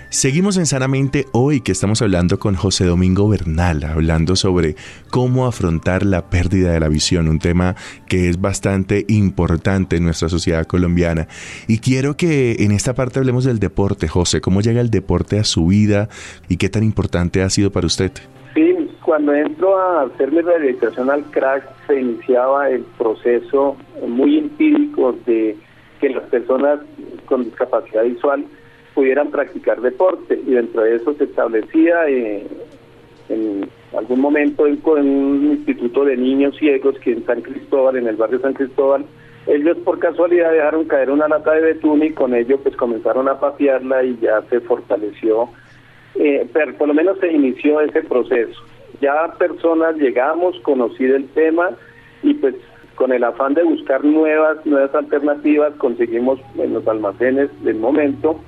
Seguimos 0.09 0.57
en 0.57 0.65
Sanamente 0.65 1.27
hoy 1.33 1.61
que 1.61 1.71
estamos 1.71 2.01
hablando 2.01 2.39
con 2.39 2.55
José 2.55 2.85
Domingo 2.85 3.29
Bernal, 3.29 3.83
hablando 3.83 4.35
sobre 4.35 4.75
cómo 5.11 5.45
afrontar 5.45 6.03
la 6.03 6.31
pérdida 6.31 6.71
de 6.71 6.79
la 6.79 6.89
visión, 6.89 7.27
un 7.27 7.37
tema 7.37 7.75
que 8.07 8.27
es 8.27 8.41
bastante 8.41 9.05
importante 9.07 9.97
en 9.97 10.05
nuestra 10.05 10.27
sociedad 10.27 10.65
colombiana. 10.65 11.27
Y 11.67 11.77
quiero 11.77 12.17
que 12.17 12.63
en 12.63 12.71
esta 12.71 12.95
parte 12.95 13.19
hablemos 13.19 13.43
del 13.43 13.59
deporte, 13.59 14.07
José, 14.07 14.41
cómo 14.41 14.61
llega 14.61 14.81
el 14.81 14.89
deporte 14.89 15.37
a 15.37 15.43
su 15.43 15.67
vida 15.67 16.09
y 16.49 16.57
qué 16.57 16.69
tan 16.69 16.81
importante 16.81 17.43
ha 17.43 17.51
sido 17.51 17.71
para 17.71 17.85
usted. 17.85 18.13
Cuando 19.07 19.33
entro 19.33 19.79
a 19.79 20.01
hacer 20.01 20.33
mi 20.33 20.41
rehabilitación 20.41 21.09
al 21.09 21.23
crack, 21.31 21.63
se 21.87 21.97
iniciaba 21.97 22.69
el 22.69 22.83
proceso 22.97 23.77
muy 24.05 24.37
empírico 24.37 25.15
de 25.25 25.55
que 26.01 26.09
las 26.09 26.23
personas 26.25 26.81
con 27.25 27.45
discapacidad 27.45 28.03
visual 28.03 28.43
pudieran 28.93 29.31
practicar 29.31 29.79
deporte 29.79 30.37
y 30.45 30.51
dentro 30.51 30.81
de 30.81 30.97
eso 30.97 31.13
se 31.13 31.23
establecía 31.23 32.05
eh, 32.09 32.45
en 33.29 33.69
algún 33.97 34.19
momento 34.19 34.67
en, 34.67 34.77
un 34.85 35.51
instituto 35.51 36.03
de 36.03 36.17
niños 36.17 36.57
ciegos 36.57 36.99
que 36.99 37.13
en 37.13 37.25
San 37.25 37.39
Cristóbal, 37.39 37.95
en 37.95 38.07
el 38.07 38.17
barrio 38.17 38.41
San 38.41 38.55
Cristóbal, 38.55 39.05
ellos 39.45 39.77
por 39.85 39.99
casualidad 39.99 40.51
dejaron 40.51 40.83
caer 40.83 41.11
una 41.11 41.29
lata 41.29 41.53
de 41.53 41.61
betún 41.61 42.03
y 42.03 42.11
con 42.11 42.35
ello 42.35 42.59
pues 42.59 42.75
comenzaron 42.75 43.29
a 43.29 43.39
patearla 43.39 44.03
y 44.03 44.17
ya 44.19 44.41
se 44.49 44.59
fortaleció, 44.59 45.47
eh, 46.15 46.45
pero 46.51 46.73
por 46.73 46.89
lo 46.89 46.93
menos 46.93 47.17
se 47.19 47.31
inició 47.31 47.79
ese 47.79 48.03
proceso 48.03 48.61
ya 49.01 49.33
personas 49.37 49.95
llegamos, 49.95 50.59
conocí 50.61 51.05
el 51.05 51.27
tema 51.29 51.69
y 52.23 52.33
pues 52.35 52.55
con 52.95 53.11
el 53.11 53.23
afán 53.23 53.53
de 53.53 53.63
buscar 53.63 54.03
nuevas, 54.03 54.65
nuevas 54.65 54.93
alternativas 54.95 55.73
conseguimos 55.77 56.39
en 56.57 56.73
los 56.73 56.87
almacenes 56.87 57.49
del 57.63 57.75
momento 57.75 58.39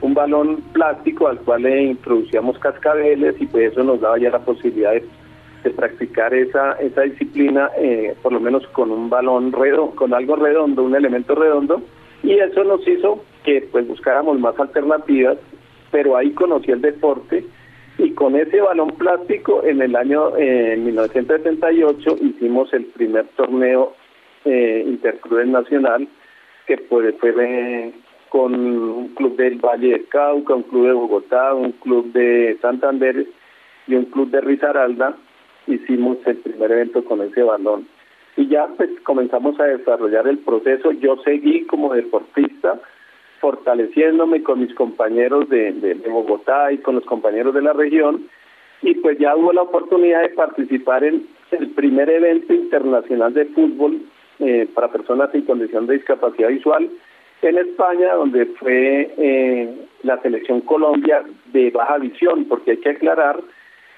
un 0.00 0.14
balón 0.14 0.56
plástico 0.72 1.28
al 1.28 1.38
cual 1.40 1.62
le 1.62 1.82
introducíamos 1.82 2.58
cascabeles 2.58 3.38
y 3.40 3.46
pues 3.46 3.72
eso 3.72 3.84
nos 3.84 4.00
daba 4.00 4.18
ya 4.18 4.30
la 4.30 4.38
posibilidad 4.38 4.92
de, 4.92 5.70
practicar 5.76 6.32
esa 6.32 6.72
esa 6.80 7.02
disciplina 7.02 7.68
eh, 7.76 8.16
por 8.22 8.32
lo 8.32 8.40
menos 8.40 8.66
con 8.68 8.90
un 8.90 9.10
balón 9.10 9.52
redondo, 9.52 9.94
con 9.94 10.14
algo 10.14 10.36
redondo, 10.36 10.82
un 10.82 10.96
elemento 10.96 11.34
redondo. 11.34 11.82
Y 12.22 12.32
eso 12.32 12.64
nos 12.64 12.86
hizo 12.88 13.22
que 13.44 13.68
pues 13.70 13.86
buscáramos 13.86 14.38
más 14.40 14.58
alternativas, 14.58 15.36
pero 15.90 16.16
ahí 16.16 16.30
conocí 16.30 16.70
el 16.70 16.80
deporte 16.80 17.44
y 18.02 18.12
con 18.12 18.34
ese 18.34 18.60
balón 18.60 18.92
plástico 18.92 19.62
en 19.62 19.82
el 19.82 19.94
año 19.94 20.36
eh, 20.36 20.76
1978 20.78 22.16
hicimos 22.22 22.72
el 22.72 22.86
primer 22.86 23.26
torneo 23.36 23.94
eh, 24.46 24.98
nacional 25.46 26.08
que 26.66 26.78
fue, 26.78 27.12
fue 27.14 27.92
con 28.30 28.54
un 28.54 29.08
club 29.08 29.36
del 29.36 29.58
Valle 29.58 29.92
de 29.92 30.04
Cauca, 30.04 30.54
un 30.54 30.62
club 30.62 30.86
de 30.86 30.92
Bogotá, 30.92 31.52
un 31.52 31.72
club 31.72 32.10
de 32.12 32.56
Santander 32.62 33.26
y 33.86 33.94
un 33.94 34.06
club 34.06 34.30
de 34.30 34.40
Risaralda. 34.40 35.16
Hicimos 35.66 36.18
el 36.26 36.36
primer 36.36 36.72
evento 36.72 37.04
con 37.04 37.20
ese 37.20 37.42
balón. 37.42 37.86
Y 38.36 38.46
ya 38.46 38.68
pues 38.76 38.88
comenzamos 39.02 39.58
a 39.60 39.64
desarrollar 39.64 40.26
el 40.28 40.38
proceso. 40.38 40.92
Yo 40.92 41.16
seguí 41.24 41.66
como 41.66 41.92
deportista 41.92 42.80
fortaleciéndome 43.40 44.42
con 44.42 44.60
mis 44.60 44.74
compañeros 44.74 45.48
de, 45.48 45.96
Bogotá 46.08 46.72
y 46.72 46.78
con 46.78 46.94
los 46.96 47.04
compañeros 47.04 47.54
de 47.54 47.62
la 47.62 47.72
región 47.72 48.28
y 48.82 48.94
pues 48.94 49.18
ya 49.18 49.36
hubo 49.36 49.52
la 49.52 49.62
oportunidad 49.62 50.22
de 50.22 50.30
participar 50.30 51.04
en 51.04 51.26
el 51.50 51.70
primer 51.70 52.08
evento 52.08 52.54
internacional 52.54 53.34
de 53.34 53.46
fútbol 53.46 54.00
eh, 54.38 54.68
para 54.72 54.88
personas 54.88 55.34
en 55.34 55.42
condición 55.42 55.86
de 55.86 55.94
discapacidad 55.94 56.48
visual 56.48 56.88
en 57.42 57.58
España, 57.58 58.14
donde 58.14 58.46
fue 58.46 59.12
eh, 59.16 59.74
la 60.02 60.20
selección 60.20 60.60
Colombia 60.60 61.22
de 61.52 61.70
baja 61.70 61.98
visión, 61.98 62.44
porque 62.44 62.72
hay 62.72 62.76
que 62.78 62.90
aclarar 62.90 63.40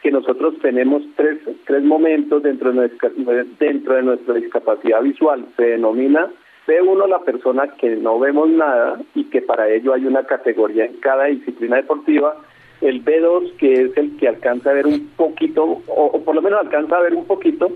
que 0.03 0.11
nosotros 0.11 0.55
tenemos 0.61 1.03
tres, 1.17 1.39
tres 1.67 1.83
momentos 1.83 2.43
dentro 2.43 2.71
de, 2.71 2.77
nuestra, 2.77 3.11
dentro 3.59 3.95
de 3.95 4.03
nuestra 4.03 4.35
discapacidad 4.35 5.03
visual. 5.03 5.47
Se 5.57 5.63
denomina 5.63 6.29
B1 6.67 7.09
la 7.09 7.21
persona 7.21 7.69
que 7.79 7.97
no 7.97 8.19
vemos 8.19 8.49
nada 8.49 9.01
y 9.15 9.25
que 9.25 9.43
para 9.43 9.69
ello 9.69 9.95
hay 9.95 10.07
una 10.07 10.25
categoría 10.25 10.85
en 10.85 10.95
cada 11.01 11.25
disciplina 11.25 11.77
deportiva. 11.77 12.37
El 12.81 13.05
B2 13.05 13.57
que 13.57 13.73
es 13.73 13.97
el 13.97 14.17
que 14.17 14.29
alcanza 14.29 14.71
a 14.71 14.75
ver 14.75 14.87
un 14.87 15.09
poquito, 15.17 15.83
o, 15.87 16.21
por 16.25 16.35
lo 16.35 16.43
menos 16.43 16.61
alcanza 16.61 16.97
a 16.97 17.03
ver 17.03 17.15
un 17.15 17.27
poquito. 17.27 17.71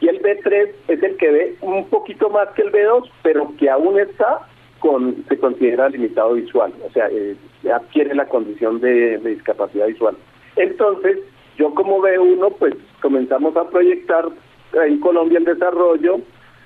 Y 0.00 0.08
el 0.08 0.20
B3 0.20 0.70
es 0.88 1.02
el 1.02 1.16
que 1.16 1.30
ve 1.30 1.56
un 1.60 1.88
poquito 1.88 2.28
más 2.30 2.48
que 2.50 2.62
el 2.62 2.72
B2, 2.72 3.08
pero 3.22 3.52
que 3.56 3.70
aún 3.70 3.98
está 3.98 4.40
con, 4.80 5.24
se 5.28 5.38
considera 5.38 5.88
limitado 5.88 6.34
visual, 6.34 6.72
o 6.84 6.90
sea, 6.90 7.08
eh, 7.08 7.36
adquiere 7.72 8.14
la 8.16 8.26
condición 8.26 8.80
de, 8.80 9.18
de 9.18 9.30
discapacidad 9.30 9.86
visual. 9.86 10.16
Entonces, 10.56 11.18
yo 11.56 11.72
como 11.74 12.00
B1, 12.00 12.54
pues 12.58 12.74
comenzamos 13.00 13.56
a 13.56 13.68
proyectar 13.68 14.26
en 14.72 14.98
Colombia 14.98 15.38
el 15.38 15.44
desarrollo 15.44 16.20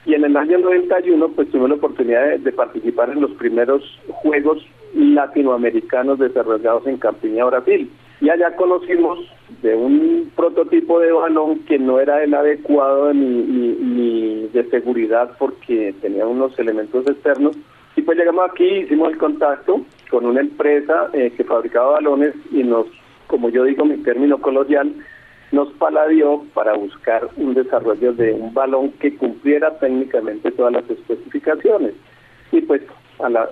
y 0.07 0.15
en 0.15 0.25
el 0.25 0.37
año 0.37 0.59
91 0.59 1.29
pues 1.31 1.51
tuve 1.51 1.69
la 1.69 1.75
oportunidad 1.75 2.39
de, 2.39 2.53
participar 2.53 3.11
en 3.11 3.21
los 3.21 3.33
primeros 3.33 3.83
Juegos 4.09 4.65
Latinoamericanos 4.95 6.21
desarrollados 6.21 6.87
en 6.87 6.97
Campiña, 6.97 7.45
Brasil. 7.45 7.91
Y 8.21 8.31
allá 8.31 8.55
conocimos 8.57 9.19
de 9.63 9.75
un 9.75 10.31
prototipo 10.35 11.01
de 11.01 11.13
balón 11.13 11.59
que 11.67 11.79
no 11.79 12.01
era 12.01 12.23
el 12.23 12.33
adecuado 12.33 13.13
ni, 13.13 13.43
ni, 13.43 14.49
de 14.53 14.65
seguridad 14.71 15.33
porque 15.39 15.95
tenía 16.01 16.27
unos 16.27 16.59
elementos 16.59 17.07
externos 17.07 17.57
y 17.97 18.03
pues 18.03 18.17
llegamos 18.17 18.49
aquí, 18.49 18.65
hicimos 18.65 19.11
el 19.11 19.19
contacto 19.19 19.83
con 20.11 20.25
una 20.25 20.41
empresa 20.41 21.09
eh, 21.13 21.33
que 21.37 21.45
fabricaba 21.45 21.93
balones 21.93 22.35
y 22.53 22.63
nos, 22.63 22.87
como 23.27 23.49
yo 23.49 23.65
digo, 23.65 23.85
mi 23.85 23.97
término 23.99 24.39
coloquial, 24.39 24.93
nos 25.57 25.73
paladió 25.73 26.45
para 26.53 26.75
buscar 26.75 27.31
un 27.39 27.55
desarrollo 27.55 28.13
de 28.13 28.35
un 28.35 28.53
balón 28.53 28.93
que 29.01 29.17
cumpliera 29.17 29.79
técnicamente 29.79 30.51
todas 30.51 30.75
las 30.75 30.91
especificaciones. 30.91 31.95
Y 32.53 32.61
pues 32.61 32.83
a 33.19 33.31
la, 33.31 33.49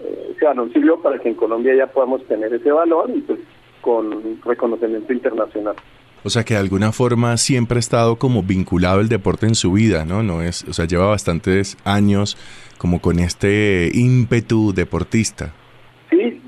sirvió 0.75 1.01
para 1.01 1.19
que 1.19 1.31
en 1.31 1.35
Colombia 1.35 1.75
ya 1.75 1.87
podamos 1.87 2.23
tener 2.27 2.53
ese 2.53 2.71
balón 2.71 3.17
y 3.17 3.21
pues 3.23 3.41
con 3.81 4.39
reconocimiento 4.45 5.15
internacional. 5.15 5.77
O 6.25 6.31
sea 6.31 6.45
que 6.45 6.55
de 6.55 6.61
alguna 6.61 6.93
forma 6.93 7.39
siempre 7.39 7.79
ha 7.79 7.81
estado 7.81 8.17
como 8.17 8.43
vinculado 8.43 9.01
el 9.01 9.09
deporte 9.09 9.47
en 9.47 9.55
su 9.55 9.73
vida, 9.73 10.05
¿no? 10.05 10.23
No 10.23 10.43
es, 10.43 10.65
o 10.65 10.75
sea, 10.75 10.85
lleva 10.85 11.07
bastantes 11.07 11.79
años 11.85 12.37
como 12.77 13.01
con 13.01 13.19
este 13.19 13.91
ímpetu 13.95 14.75
deportista. 14.75 15.55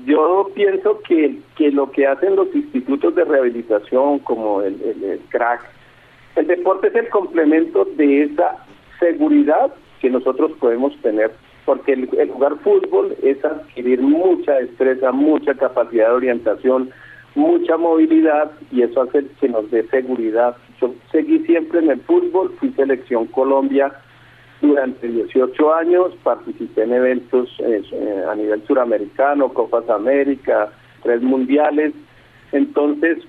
Yo 0.07 0.49
pienso 0.55 1.01
que, 1.01 1.37
que 1.57 1.69
lo 1.69 1.91
que 1.91 2.07
hacen 2.07 2.37
los 2.37 2.47
institutos 2.55 3.13
de 3.13 3.25
rehabilitación 3.25 4.19
como 4.19 4.61
el, 4.61 4.81
el, 4.81 5.19
crack, 5.27 5.59
el 6.37 6.47
deporte 6.47 6.87
es 6.87 6.95
el 6.95 7.09
complemento 7.09 7.83
de 7.97 8.23
esa 8.23 8.55
seguridad 9.01 9.73
que 9.99 10.09
nosotros 10.09 10.53
podemos 10.61 10.95
tener, 11.01 11.31
porque 11.65 11.91
el, 11.91 12.09
el 12.17 12.31
jugar 12.31 12.55
fútbol 12.59 13.17
es 13.21 13.43
adquirir 13.43 14.01
mucha 14.01 14.53
destreza, 14.53 15.11
mucha 15.11 15.53
capacidad 15.55 16.07
de 16.07 16.15
orientación, 16.15 16.89
mucha 17.35 17.75
movilidad 17.75 18.51
y 18.71 18.83
eso 18.83 19.01
hace 19.01 19.25
que 19.41 19.49
nos 19.49 19.69
dé 19.71 19.85
seguridad. 19.89 20.55
Yo 20.79 20.93
seguí 21.11 21.39
siempre 21.39 21.79
en 21.79 21.91
el 21.91 21.99
fútbol, 21.99 22.55
fui 22.57 22.71
selección 22.71 23.25
Colombia 23.25 23.91
durante 24.61 25.07
18 25.07 25.73
años, 25.73 26.13
participé 26.23 26.83
en 26.83 26.93
eventos 26.93 27.49
eh, 27.59 27.81
a 28.29 28.35
nivel 28.35 28.63
suramericano, 28.65 29.53
Copas 29.53 29.89
América, 29.89 30.69
tres 31.03 31.21
mundiales, 31.21 31.93
entonces 32.51 33.19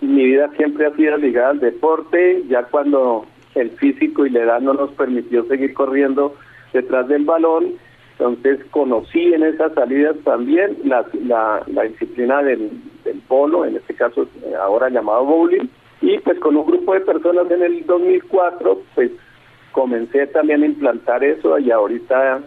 mi 0.00 0.24
vida 0.24 0.50
siempre 0.56 0.86
ha 0.86 0.94
sido 0.94 1.16
ligada 1.16 1.50
al 1.50 1.60
deporte, 1.60 2.42
ya 2.48 2.64
cuando 2.64 3.26
el 3.54 3.70
físico 3.70 4.26
y 4.26 4.30
la 4.30 4.42
edad 4.42 4.60
no 4.60 4.74
nos 4.74 4.90
permitió 4.92 5.44
seguir 5.46 5.74
corriendo 5.74 6.34
detrás 6.72 7.08
del 7.08 7.24
balón, 7.24 7.72
entonces 8.18 8.64
conocí 8.70 9.34
en 9.34 9.42
esas 9.42 9.74
salidas 9.74 10.16
también 10.24 10.76
la, 10.84 11.04
la, 11.24 11.82
disciplina 11.82 12.42
del, 12.42 12.70
del, 13.04 13.20
polo, 13.28 13.64
en 13.64 13.76
este 13.76 13.94
caso 13.94 14.22
eh, 14.42 14.54
ahora 14.54 14.88
llamado 14.88 15.24
bowling, 15.24 15.68
y 16.00 16.18
pues 16.18 16.38
con 16.38 16.56
un 16.56 16.66
grupo 16.66 16.94
de 16.94 17.00
personas 17.00 17.50
en 17.50 17.62
el 17.62 17.84
2004 17.86 18.82
pues 18.94 19.10
comencé 19.76 20.26
también 20.28 20.62
a 20.62 20.66
implantar 20.66 21.22
eso 21.22 21.58
y 21.58 21.70
ahorita 21.70 22.40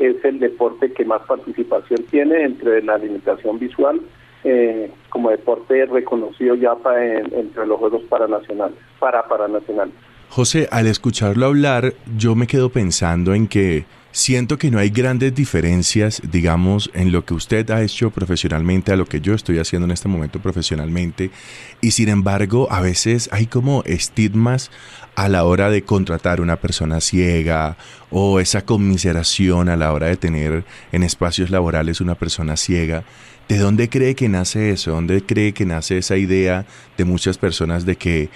es 0.00 0.16
el 0.24 0.40
deporte 0.40 0.92
que 0.92 1.04
más 1.04 1.22
participación 1.22 2.02
tiene 2.10 2.42
entre 2.42 2.82
la 2.82 2.98
limitación 2.98 3.60
visual 3.60 4.00
eh, 4.42 4.90
como 5.08 5.30
deporte 5.30 5.86
reconocido 5.86 6.56
ya 6.56 6.74
para, 6.74 7.20
entre 7.20 7.64
los 7.64 7.78
Juegos 7.78 8.02
Paranacionales, 8.08 8.76
para 8.98 9.22
Paranacionales. 9.22 9.94
José, 10.30 10.66
al 10.72 10.88
escucharlo 10.88 11.46
hablar, 11.46 11.92
yo 12.18 12.34
me 12.34 12.48
quedo 12.48 12.70
pensando 12.70 13.34
en 13.34 13.46
que 13.46 13.84
siento 14.14 14.58
que 14.58 14.70
no 14.70 14.78
hay 14.78 14.90
grandes 14.90 15.34
diferencias, 15.34 16.22
digamos, 16.30 16.88
en 16.94 17.10
lo 17.10 17.24
que 17.24 17.34
usted 17.34 17.68
ha 17.72 17.82
hecho 17.82 18.12
profesionalmente 18.12 18.92
a 18.92 18.96
lo 18.96 19.06
que 19.06 19.20
yo 19.20 19.34
estoy 19.34 19.58
haciendo 19.58 19.86
en 19.86 19.90
este 19.90 20.06
momento 20.06 20.38
profesionalmente. 20.38 21.32
Y 21.80 21.90
sin 21.90 22.08
embargo, 22.08 22.68
a 22.70 22.80
veces 22.80 23.28
hay 23.32 23.46
como 23.46 23.82
estigmas 23.84 24.70
a 25.16 25.28
la 25.28 25.42
hora 25.44 25.68
de 25.68 25.82
contratar 25.82 26.40
una 26.40 26.56
persona 26.56 27.00
ciega 27.00 27.76
o 28.10 28.38
esa 28.38 28.64
conmiseración 28.64 29.68
a 29.68 29.76
la 29.76 29.92
hora 29.92 30.06
de 30.06 30.16
tener 30.16 30.64
en 30.92 31.02
espacios 31.02 31.50
laborales 31.50 32.00
una 32.00 32.14
persona 32.14 32.56
ciega. 32.56 33.02
¿De 33.48 33.58
dónde 33.58 33.88
cree 33.88 34.14
que 34.14 34.28
nace 34.28 34.70
eso? 34.70 34.92
¿Dónde 34.92 35.22
cree 35.22 35.52
que 35.52 35.66
nace 35.66 35.98
esa 35.98 36.16
idea 36.16 36.66
de 36.96 37.04
muchas 37.04 37.36
personas 37.36 37.84
de 37.84 37.96
que 37.96 38.30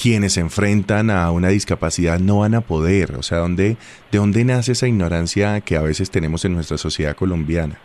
quienes 0.00 0.34
se 0.34 0.40
enfrentan 0.40 1.10
a 1.10 1.30
una 1.30 1.48
discapacidad 1.48 2.18
no 2.18 2.40
van 2.40 2.54
a 2.54 2.60
poder? 2.60 3.16
O 3.16 3.22
sea, 3.22 3.38
¿dónde, 3.38 3.76
¿de 4.10 4.18
dónde 4.18 4.44
nace 4.44 4.72
esa 4.72 4.86
ignorancia 4.86 5.60
que 5.60 5.76
a 5.76 5.82
veces 5.82 6.10
tenemos 6.10 6.44
en 6.44 6.54
nuestra 6.54 6.76
sociedad 6.78 7.16
colombiana? 7.16 7.78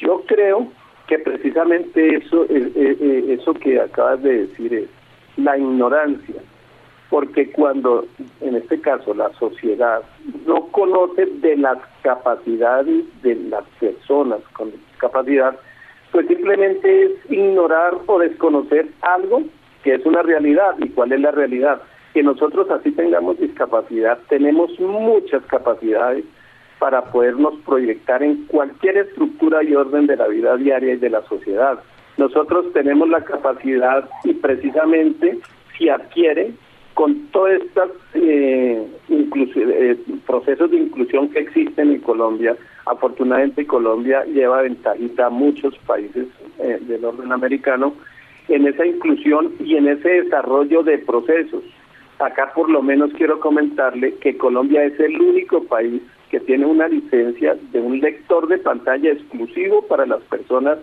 Yo 0.00 0.22
creo 0.26 0.68
que 1.06 1.18
precisamente 1.18 2.16
eso, 2.16 2.44
eh, 2.44 2.72
eh, 2.74 2.96
eh, 3.00 3.36
eso 3.40 3.54
que 3.54 3.80
acabas 3.80 4.22
de 4.22 4.46
decir 4.46 4.74
es 4.74 4.88
la 5.36 5.58
ignorancia, 5.58 6.40
porque 7.10 7.50
cuando, 7.50 8.06
en 8.40 8.56
este 8.56 8.80
caso, 8.80 9.14
la 9.14 9.32
sociedad 9.34 10.02
no 10.46 10.66
conoce 10.68 11.26
de 11.26 11.56
las 11.56 11.78
capacidades 12.02 13.04
de 13.22 13.34
las 13.36 13.64
personas 13.80 14.40
con 14.52 14.70
discapacidad, 14.70 15.58
pues 16.12 16.26
simplemente 16.28 17.04
es 17.04 17.10
ignorar 17.30 17.94
o 18.06 18.18
desconocer 18.18 18.88
algo 19.02 19.42
que 19.84 19.94
es 19.94 20.04
una 20.04 20.22
realidad. 20.22 20.74
¿Y 20.78 20.88
cuál 20.88 21.12
es 21.12 21.20
la 21.20 21.30
realidad? 21.30 21.82
Que 22.12 22.22
nosotros 22.22 22.68
así 22.70 22.90
tengamos 22.90 23.38
discapacidad, 23.38 24.18
tenemos 24.28 24.78
muchas 24.80 25.44
capacidades 25.44 26.24
para 26.78 27.02
podernos 27.04 27.54
proyectar 27.64 28.22
en 28.22 28.46
cualquier 28.46 28.96
estructura 28.98 29.62
y 29.62 29.74
orden 29.74 30.06
de 30.06 30.16
la 30.16 30.26
vida 30.28 30.56
diaria 30.56 30.94
y 30.94 30.96
de 30.96 31.10
la 31.10 31.22
sociedad. 31.22 31.78
Nosotros 32.16 32.72
tenemos 32.72 33.08
la 33.08 33.22
capacidad 33.22 34.08
y 34.24 34.34
precisamente 34.34 35.38
si 35.76 35.88
adquiere 35.88 36.52
con 36.94 37.26
todos 37.32 37.50
estos 37.50 37.90
eh, 38.14 38.86
eh, 39.08 39.96
procesos 40.26 40.70
de 40.70 40.76
inclusión 40.76 41.28
que 41.28 41.40
existen 41.40 41.90
en 41.90 42.00
Colombia, 42.00 42.56
afortunadamente 42.86 43.66
Colombia 43.66 44.24
lleva 44.24 44.62
ventajita 44.62 45.26
a 45.26 45.30
muchos 45.30 45.76
países 45.86 46.26
eh, 46.58 46.78
del 46.82 47.04
orden 47.04 47.32
americano, 47.32 47.94
en 48.48 48.66
esa 48.66 48.86
inclusión 48.86 49.52
y 49.60 49.76
en 49.76 49.88
ese 49.88 50.22
desarrollo 50.22 50.82
de 50.82 50.98
procesos. 50.98 51.62
Acá 52.18 52.52
por 52.54 52.70
lo 52.70 52.82
menos 52.82 53.12
quiero 53.14 53.40
comentarle 53.40 54.14
que 54.16 54.36
Colombia 54.36 54.84
es 54.84 54.98
el 55.00 55.20
único 55.20 55.64
país 55.64 56.00
que 56.30 56.40
tiene 56.40 56.66
una 56.66 56.88
licencia 56.88 57.56
de 57.72 57.80
un 57.80 58.00
lector 58.00 58.48
de 58.48 58.58
pantalla 58.58 59.12
exclusivo 59.12 59.82
para 59.86 60.06
las 60.06 60.22
personas, 60.22 60.78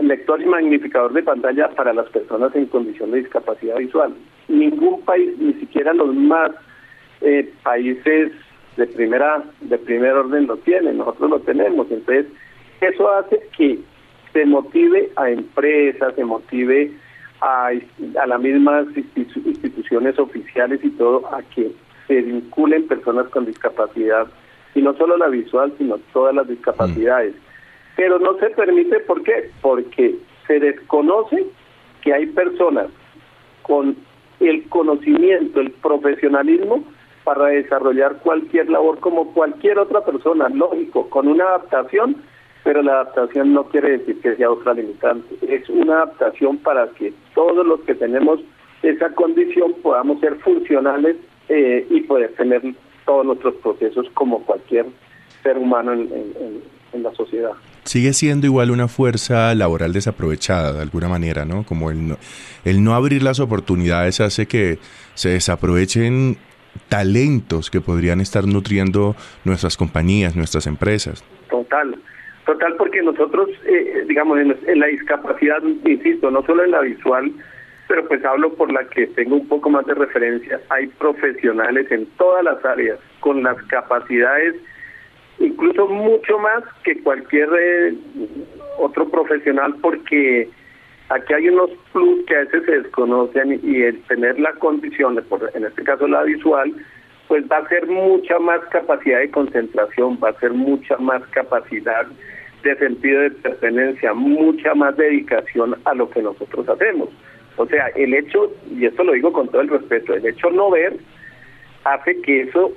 lector 0.00 0.40
y 0.40 0.46
magnificador 0.46 1.12
de 1.12 1.22
pantalla 1.22 1.68
para 1.70 1.92
las 1.92 2.08
personas 2.10 2.54
en 2.54 2.66
condición 2.66 3.10
de 3.10 3.18
discapacidad 3.18 3.76
visual. 3.76 4.14
Ningún 4.48 5.02
país, 5.02 5.36
ni 5.38 5.54
siquiera 5.54 5.92
los 5.92 6.14
más 6.14 6.52
eh, 7.20 7.52
países 7.62 8.32
de 8.76 8.86
primera 8.86 9.42
de 9.62 9.78
primer 9.78 10.12
orden 10.12 10.46
lo 10.46 10.56
tienen, 10.58 10.98
nosotros 10.98 11.30
lo 11.30 11.40
tenemos. 11.40 11.90
Entonces, 11.90 12.26
eso 12.80 13.10
hace 13.10 13.40
que 13.56 13.78
se 14.36 14.44
motive 14.44 15.10
a 15.16 15.30
empresas, 15.30 16.14
se 16.14 16.22
motive 16.22 16.92
a, 17.40 17.70
a 18.20 18.26
las 18.26 18.38
mismas 18.38 18.86
instituciones 18.94 20.18
oficiales 20.18 20.78
y 20.84 20.90
todo 20.90 21.26
a 21.34 21.40
que 21.54 21.72
se 22.06 22.20
vinculen 22.20 22.86
personas 22.86 23.28
con 23.28 23.46
discapacidad, 23.46 24.26
y 24.74 24.82
no 24.82 24.94
solo 24.98 25.16
la 25.16 25.28
visual, 25.28 25.72
sino 25.78 25.96
todas 26.12 26.34
las 26.34 26.46
discapacidades. 26.46 27.34
Pero 27.96 28.18
no 28.18 28.36
se 28.36 28.50
permite, 28.50 29.00
¿por 29.00 29.22
qué? 29.22 29.50
Porque 29.62 30.16
se 30.46 30.60
desconoce 30.60 31.46
que 32.02 32.12
hay 32.12 32.26
personas 32.26 32.88
con 33.62 33.96
el 34.40 34.68
conocimiento, 34.68 35.60
el 35.60 35.70
profesionalismo 35.70 36.84
para 37.24 37.46
desarrollar 37.46 38.18
cualquier 38.18 38.68
labor 38.68 39.00
como 39.00 39.32
cualquier 39.32 39.78
otra 39.78 40.04
persona, 40.04 40.50
lógico, 40.50 41.08
con 41.08 41.26
una 41.26 41.44
adaptación 41.44 42.16
pero 42.66 42.82
la 42.82 42.94
adaptación 42.94 43.54
no 43.54 43.62
quiere 43.68 43.98
decir 43.98 44.20
que 44.20 44.34
sea 44.34 44.50
otra 44.50 44.74
limitante, 44.74 45.36
es 45.48 45.68
una 45.68 46.02
adaptación 46.02 46.58
para 46.58 46.88
que 46.98 47.12
todos 47.32 47.64
los 47.64 47.78
que 47.82 47.94
tenemos 47.94 48.40
esa 48.82 49.08
condición 49.10 49.72
podamos 49.84 50.18
ser 50.18 50.34
funcionales 50.40 51.14
eh, 51.48 51.86
y 51.88 52.00
poder 52.00 52.34
tener 52.34 52.62
todos 53.04 53.24
nuestros 53.24 53.54
procesos 53.62 54.08
como 54.14 54.44
cualquier 54.44 54.86
ser 55.44 55.58
humano 55.58 55.92
en, 55.92 57.04
la 57.04 57.14
sociedad. 57.14 57.52
Sigue 57.84 58.14
siendo 58.14 58.46
igual 58.46 58.70
una 58.70 58.88
fuerza 58.88 59.54
laboral 59.54 59.92
desaprovechada 59.92 60.72
de 60.72 60.80
alguna 60.80 61.08
manera, 61.08 61.44
¿no? 61.44 61.62
Como 61.62 61.90
el 61.90 62.08
no, 62.08 62.16
el 62.64 62.82
no 62.82 62.94
abrir 62.94 63.22
las 63.22 63.38
oportunidades 63.38 64.20
hace 64.20 64.46
que 64.46 64.78
se 65.14 65.28
desaprovechen 65.28 66.38
talentos 66.88 67.70
que 67.70 67.80
podrían 67.80 68.20
estar 68.20 68.46
nutriendo 68.46 69.14
nuestras 69.44 69.76
compañías, 69.76 70.34
nuestras 70.34 70.66
empresas. 70.66 71.22
Total. 71.50 71.96
Total, 72.46 72.76
porque 72.76 73.02
nosotros, 73.02 73.50
eh, 73.64 74.04
digamos, 74.06 74.38
en, 74.38 74.78
la 74.78 74.86
discapacidad, 74.86 75.60
insisto, 75.84 76.30
no 76.30 76.44
solo 76.44 76.62
en 76.62 76.70
la 76.70 76.80
visual, 76.80 77.32
pero 77.88 78.06
pues 78.06 78.24
hablo 78.24 78.54
por 78.54 78.72
la 78.72 78.84
que 78.84 79.08
tengo 79.08 79.34
un 79.34 79.48
poco 79.48 79.68
más 79.68 79.84
de 79.86 79.94
referencia, 79.94 80.60
hay 80.68 80.86
profesionales 80.86 81.90
en 81.90 82.06
todas 82.16 82.44
las 82.44 82.64
áreas 82.64 83.00
con 83.18 83.42
las 83.42 83.60
capacidades, 83.64 84.54
incluso 85.40 85.88
mucho 85.88 86.38
más 86.38 86.62
que 86.84 87.02
cualquier 87.02 87.48
eh, 87.58 87.94
otro 88.78 89.08
profesional, 89.08 89.74
porque 89.82 90.48
aquí 91.08 91.34
hay 91.34 91.48
unos 91.48 91.70
plus 91.92 92.24
que 92.26 92.36
a 92.36 92.40
veces 92.44 92.64
se 92.64 92.78
desconocen 92.82 93.58
y 93.60 93.82
el 93.82 94.00
tener 94.02 94.38
la 94.38 94.52
condición, 94.52 95.20
en 95.52 95.64
este 95.64 95.82
caso 95.82 96.06
la 96.06 96.22
visual, 96.22 96.72
pues 97.26 97.44
va 97.50 97.56
a 97.56 97.68
ser 97.68 97.88
mucha 97.88 98.38
más 98.38 98.60
capacidad 98.66 99.18
de 99.18 99.32
concentración, 99.32 100.16
va 100.22 100.28
a 100.28 100.38
ser 100.38 100.52
mucha 100.52 100.96
más 100.98 101.26
capacidad 101.30 102.06
de 102.62 102.76
sentido 102.76 103.20
de 103.20 103.30
pertenencia, 103.30 104.12
mucha 104.14 104.74
más 104.74 104.96
dedicación 104.96 105.76
a 105.84 105.94
lo 105.94 106.10
que 106.10 106.22
nosotros 106.22 106.68
hacemos. 106.68 107.08
O 107.56 107.66
sea, 107.66 107.88
el 107.88 108.14
hecho, 108.14 108.52
y 108.70 108.84
esto 108.84 109.04
lo 109.04 109.12
digo 109.12 109.32
con 109.32 109.48
todo 109.48 109.62
el 109.62 109.68
respeto, 109.68 110.14
el 110.14 110.26
hecho 110.26 110.50
no 110.50 110.70
ver 110.70 110.96
hace 111.84 112.20
que 112.20 112.42
eso 112.42 112.72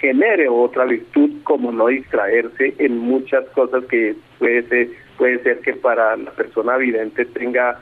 genere 0.00 0.48
otra 0.48 0.84
virtud 0.84 1.30
como 1.44 1.70
no 1.70 1.86
distraerse 1.86 2.74
en 2.78 2.98
muchas 2.98 3.44
cosas 3.50 3.84
que 3.84 4.16
puede 4.38 4.62
ser, 4.64 4.88
puede 5.16 5.42
ser 5.42 5.60
que 5.60 5.74
para 5.74 6.16
la 6.16 6.30
persona 6.32 6.76
vidente 6.76 7.24
tenga 7.26 7.80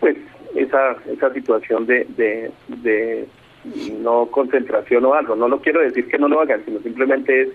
pues 0.00 0.16
esa 0.56 0.96
esa 1.06 1.32
situación 1.32 1.86
de, 1.86 2.06
de, 2.16 2.50
de 2.68 3.26
no 4.00 4.26
concentración 4.26 5.04
o 5.04 5.14
algo. 5.14 5.36
No 5.36 5.48
lo 5.48 5.60
quiero 5.60 5.80
decir 5.80 6.08
que 6.08 6.18
no 6.18 6.28
lo 6.28 6.40
hagan, 6.40 6.64
sino 6.64 6.80
simplemente 6.80 7.42
es 7.42 7.48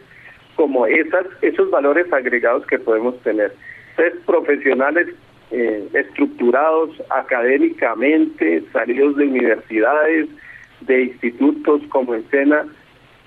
como 0.60 0.86
esas 0.86 1.26
esos 1.42 1.72
valores 1.72 2.12
agregados 2.12 2.66
que 2.68 2.78
podemos 2.80 3.18
tener. 3.22 3.56
Entonces, 3.92 4.20
profesionales 4.26 5.08
eh, 5.52 5.88
estructurados 5.94 7.02
académicamente, 7.12 8.62
salidos 8.74 9.16
de 9.16 9.28
universidades, 9.28 10.28
de 10.82 11.04
institutos 11.04 11.82
como 11.88 12.14
en 12.14 12.30
Sena, 12.30 12.66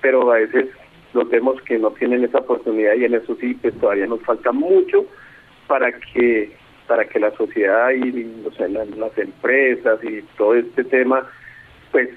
pero 0.03 0.31
a 0.31 0.40
veces 0.40 0.66
los 1.14 1.27
vemos 1.31 1.59
que 1.62 1.79
no 1.79 1.90
tienen 1.92 2.23
esa 2.23 2.40
oportunidad 2.40 2.97
y 2.97 3.07
en 3.07 3.14
eso 3.14 3.35
sí 3.37 3.55
pues 3.62 3.73
todavía 3.81 4.07
nos 4.07 4.21
falta 4.21 4.53
mucho 4.53 5.07
para 5.68 5.90
que 5.90 6.53
para 6.87 7.07
que 7.07 7.18
la 7.18 7.31
sociedad 7.31 7.92
y 7.92 8.12
las 8.12 9.16
empresas 9.16 10.05
y 10.05 10.21
todo 10.37 10.55
este 10.55 10.85
tema 10.85 11.27
pues 11.92 12.11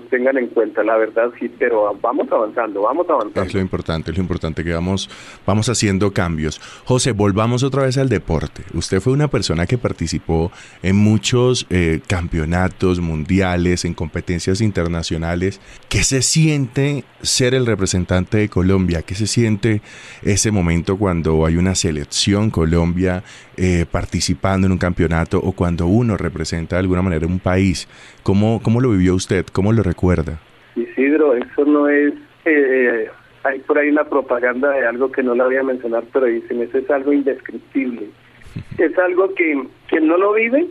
tengan 0.00 0.38
en 0.38 0.48
cuenta, 0.48 0.82
la 0.82 0.96
verdad 0.96 1.30
sí, 1.38 1.50
pero 1.58 1.96
vamos 2.00 2.26
avanzando, 2.30 2.82
vamos 2.82 3.08
avanzando. 3.08 3.42
Es 3.42 3.54
lo 3.54 3.60
importante, 3.60 4.10
es 4.10 4.16
lo 4.16 4.22
importante 4.22 4.64
que 4.64 4.72
vamos, 4.72 5.08
vamos 5.46 5.68
haciendo 5.68 6.12
cambios. 6.12 6.60
José, 6.84 7.12
volvamos 7.12 7.62
otra 7.62 7.82
vez 7.82 7.98
al 7.98 8.08
deporte. 8.08 8.62
Usted 8.74 9.00
fue 9.00 9.12
una 9.12 9.28
persona 9.28 9.66
que 9.66 9.78
participó 9.78 10.50
en 10.82 10.96
muchos 10.96 11.66
eh, 11.70 12.00
campeonatos 12.06 13.00
mundiales, 13.00 13.84
en 13.84 13.94
competencias 13.94 14.60
internacionales. 14.60 15.60
¿Qué 15.88 16.04
se 16.04 16.22
siente 16.22 17.04
ser 17.22 17.54
el 17.54 17.66
representante 17.66 18.38
de 18.38 18.48
Colombia? 18.48 19.02
¿Qué 19.02 19.14
se 19.14 19.26
siente 19.26 19.82
ese 20.22 20.50
momento 20.50 20.96
cuando 20.96 21.46
hay 21.46 21.56
una 21.56 21.74
selección 21.74 22.50
Colombia 22.50 23.24
eh, 23.56 23.86
participando 23.90 24.66
en 24.66 24.72
un 24.72 24.78
campeonato 24.78 25.38
o 25.38 25.52
cuando 25.52 25.86
uno 25.86 26.16
representa 26.16 26.76
de 26.76 26.80
alguna 26.80 27.02
manera 27.02 27.26
un 27.26 27.38
país? 27.38 27.88
¿Cómo, 28.22 28.60
cómo 28.62 28.80
lo 28.80 28.90
vivió 28.90 29.14
usted? 29.14 29.46
¿Cómo 29.52 29.72
lo 29.72 29.82
recuerda? 29.82 30.40
Isidro, 30.76 31.34
eso 31.34 31.64
no 31.64 31.88
es... 31.88 32.14
Eh, 32.44 33.08
hay 33.44 33.58
por 33.60 33.78
ahí 33.78 33.88
una 33.88 34.04
propaganda 34.04 34.70
de 34.70 34.86
algo 34.86 35.10
que 35.10 35.22
no 35.22 35.34
la 35.34 35.44
voy 35.44 35.56
a 35.56 35.62
mencionar, 35.62 36.04
pero 36.12 36.26
dicen, 36.26 36.62
eso 36.62 36.78
es 36.78 36.90
algo 36.90 37.12
indescriptible. 37.12 38.08
es 38.78 38.98
algo 38.98 39.34
que 39.34 39.62
quien 39.88 40.06
no 40.06 40.16
lo 40.16 40.32
vive, 40.34 40.66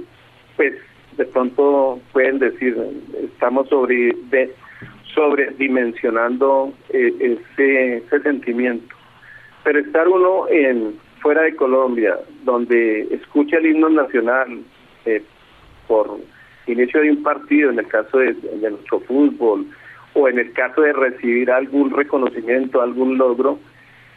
pues 0.56 0.74
de 1.18 1.26
pronto 1.26 2.00
pueden 2.14 2.40
decir, 2.40 2.78
estamos 3.22 3.68
sobre, 3.70 4.16
de, 4.30 4.54
sobredimensionando 5.14 6.74
eh, 6.90 7.14
ese, 7.20 7.98
ese 7.98 8.22
sentimiento. 8.22 8.96
Pero 9.64 9.80
estar 9.80 10.08
uno 10.08 10.48
en 10.50 10.96
fuera 11.22 11.44
de 11.44 11.56
Colombia, 11.56 12.18
donde 12.44 13.02
escucha 13.12 13.58
el 13.58 13.68
himno 13.68 13.90
nacional 13.90 14.60
eh, 15.06 15.22
por 15.88 16.20
inicio 16.68 17.02
de 17.02 17.12
un 17.12 17.24
partido, 17.24 17.70
en 17.70 17.80
el 17.80 17.88
caso 17.88 18.18
de, 18.18 18.36
nuestro 18.70 19.00
fútbol, 19.02 19.66
o 20.14 20.28
en 20.28 20.40
el 20.40 20.52
caso 20.54 20.82
de 20.82 20.94
recibir 20.94 21.52
algún 21.52 21.92
reconocimiento, 21.92 22.82
algún 22.82 23.18
logro, 23.18 23.60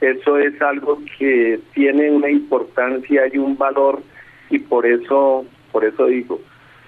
eso 0.01 0.39
es 0.39 0.61
algo 0.61 0.99
que 1.19 1.61
tiene 1.73 2.11
una 2.11 2.31
importancia 2.31 3.23
y 3.33 3.39
un 3.39 3.57
valor 3.57 4.03
y 4.51 4.59
por 4.59 4.87
eso, 4.87 5.47
por 5.73 5.85
eso 5.85 6.07
digo, 6.07 6.41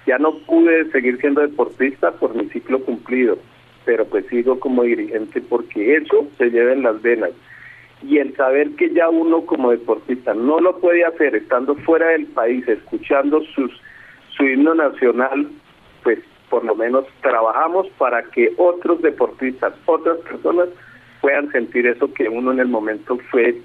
ya 0.05 0.17
no 0.17 0.37
pude 0.39 0.89
seguir 0.91 1.19
siendo 1.19 1.41
deportista 1.41 2.11
por 2.11 2.35
mi 2.35 2.49
ciclo 2.49 2.79
cumplido, 2.83 3.37
pero 3.85 4.05
pues 4.05 4.25
sigo 4.27 4.59
como 4.59 4.83
dirigente 4.83 5.41
porque 5.41 5.95
eso 5.95 6.27
se 6.37 6.49
lleva 6.49 6.73
en 6.73 6.83
las 6.83 7.01
venas. 7.01 7.31
Y 8.03 8.19
el 8.19 8.35
saber 8.35 8.71
que 8.75 8.93
ya 8.93 9.09
uno 9.09 9.45
como 9.45 9.71
deportista 9.71 10.33
no 10.33 10.59
lo 10.59 10.79
puede 10.79 11.03
hacer 11.03 11.35
estando 11.35 11.75
fuera 11.75 12.09
del 12.09 12.27
país, 12.27 12.67
escuchando 12.67 13.41
sus 13.55 13.71
su 14.37 14.43
himno 14.43 14.75
nacional, 14.75 15.47
pues 16.03 16.19
por 16.49 16.63
lo 16.63 16.75
menos 16.75 17.05
trabajamos 17.21 17.87
para 17.97 18.23
que 18.23 18.53
otros 18.57 19.01
deportistas, 19.01 19.73
otras 19.85 20.17
personas 20.19 20.69
puedan 21.21 21.51
sentir 21.51 21.87
eso 21.87 22.13
que 22.13 22.29
uno 22.29 22.51
en 22.51 22.59
el 22.59 22.67
momento 22.67 23.17
fue 23.31 23.59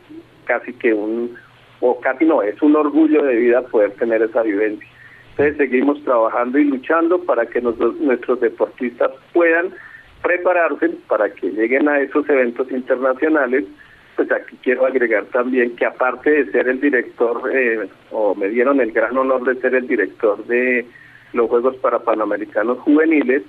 casi 0.46 0.72
que 0.72 0.92
un, 0.94 1.36
o 1.80 2.00
casi 2.00 2.24
no, 2.24 2.42
es 2.42 2.60
un 2.62 2.74
orgullo 2.74 3.22
de 3.22 3.36
vida 3.36 3.62
poder 3.62 3.92
tener 3.92 4.22
esa 4.22 4.42
vivencia. 4.42 4.88
Entonces 5.30 5.56
seguimos 5.56 6.02
trabajando 6.04 6.58
y 6.58 6.64
luchando 6.64 7.22
para 7.22 7.46
que 7.46 7.60
nuestros 7.60 8.40
deportistas 8.40 9.12
puedan 9.32 9.72
prepararse 10.22 10.90
para 11.08 11.30
que 11.30 11.50
lleguen 11.50 11.88
a 11.88 12.00
esos 12.00 12.28
eventos 12.28 12.70
internacionales. 12.70 13.64
Pues 14.22 14.40
aquí 14.40 14.56
quiero 14.62 14.87
agregar 14.87 15.24
también 15.32 15.74
que 15.74 15.85
aparte 15.85 16.30
de 16.30 16.52
ser 16.52 16.68
el 16.68 16.80
director, 16.80 17.42
eh, 17.52 17.88
o 18.12 18.37
me 18.37 18.50
dieron 18.50 18.80
el 18.80 18.92
gran 18.92 19.18
honor 19.18 19.42
de 19.42 19.61
ser 19.61 19.74
el 19.74 19.88
director 19.88 20.46
de 20.46 20.87
los 21.32 21.50
Juegos 21.50 21.74
para 21.78 21.98
Panamericanos 21.98 22.78
Juveniles, 22.78 23.42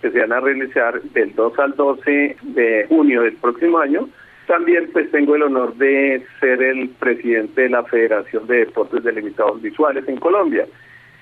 que 0.00 0.12
se 0.12 0.20
van 0.20 0.32
a 0.32 0.38
realizar 0.38 1.02
del 1.02 1.34
2 1.34 1.58
al 1.58 1.74
12 1.74 2.36
de 2.42 2.86
junio 2.88 3.22
del 3.22 3.34
próximo 3.34 3.78
año. 3.78 4.08
También 4.46 4.88
pues 4.92 5.10
tengo 5.10 5.34
el 5.34 5.42
honor 5.42 5.74
de 5.78 6.24
ser 6.38 6.62
el 6.62 6.90
presidente 6.90 7.62
de 7.62 7.70
la 7.70 7.82
Federación 7.82 8.46
de 8.46 8.58
Deportes 8.58 9.02
Delimitados 9.02 9.60
Visuales 9.62 10.06
en 10.06 10.18
Colombia. 10.18 10.64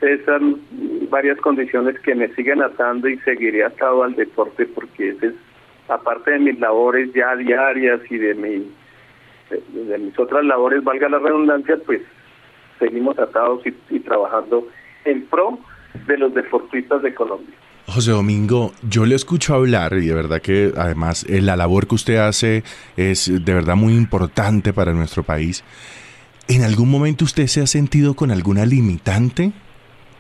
Esas 0.03 0.43
varias 1.09 1.39
condiciones 1.39 1.99
que 2.01 2.15
me 2.15 2.29
siguen 2.35 2.61
atando 2.61 3.09
y 3.09 3.17
seguiré 3.21 3.65
atado 3.65 4.03
al 4.03 4.17
deporte 4.17 4.67
porque 4.67 5.09
ese 5.09 5.29
es, 5.29 5.35
aparte 5.89 6.33
de 6.33 6.41
mis 6.41 6.61
labores 6.61 7.11
ya 7.15 7.35
diarias 7.37 8.01
y 8.11 8.19
de, 8.19 8.35
mi, 8.35 8.71
de, 9.73 9.99
mis 9.99 10.19
otras 10.19 10.45
labores, 10.45 10.83
valga 10.85 11.09
la 11.09 11.19
redundancia, 11.19 11.77
pues 11.85 12.01
seguimos 12.79 13.19
atados 13.19 13.63
y, 13.67 13.75
y 13.95 14.01
trabajando 14.01 14.67
en 15.05 15.27
pro 15.27 15.59
de 16.07 16.19
los 16.19 16.35
deportistas 16.35 17.03
de 17.03 17.15
Colombia. 17.15 17.55
José 17.87 18.13
Domingo, 18.13 18.73
yo 18.89 19.05
le 19.05 19.15
escucho 19.15 19.55
hablar 19.55 19.95
y 19.95 20.07
de 20.07 20.15
verdad 20.15 20.41
que 20.41 20.73
además 20.77 21.27
eh, 21.29 21.41
la 21.43 21.57
labor 21.57 21.87
que 21.87 21.97
usted 21.97 22.17
hace 22.17 22.63
es 22.97 23.27
de 23.27 23.55
verdad 23.55 23.77
muy 23.77 23.95
importante 23.95 24.73
para 24.73 24.93
nuestro 24.93 25.25
país. 25.25 25.65
¿En 26.49 26.63
algún 26.63 26.91
momento 26.91 27.25
usted 27.25 27.47
se 27.49 27.61
ha 27.61 27.67
sentido 27.67 28.15
con 28.15 28.31
alguna 28.31 28.67
limitante? 28.67 29.53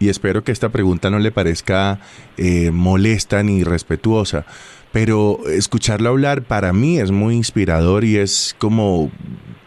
Y 0.00 0.08
espero 0.08 0.42
que 0.42 0.52
esta 0.52 0.70
pregunta 0.70 1.10
no 1.10 1.18
le 1.20 1.30
parezca 1.30 2.00
eh, 2.36 2.70
molesta 2.72 3.42
ni 3.42 3.58
irrespetuosa, 3.58 4.44
pero 4.92 5.38
escucharlo 5.48 6.10
hablar 6.10 6.42
para 6.42 6.72
mí 6.72 6.98
es 6.98 7.10
muy 7.10 7.34
inspirador 7.34 8.04
y 8.04 8.16
es 8.18 8.54
como, 8.58 9.10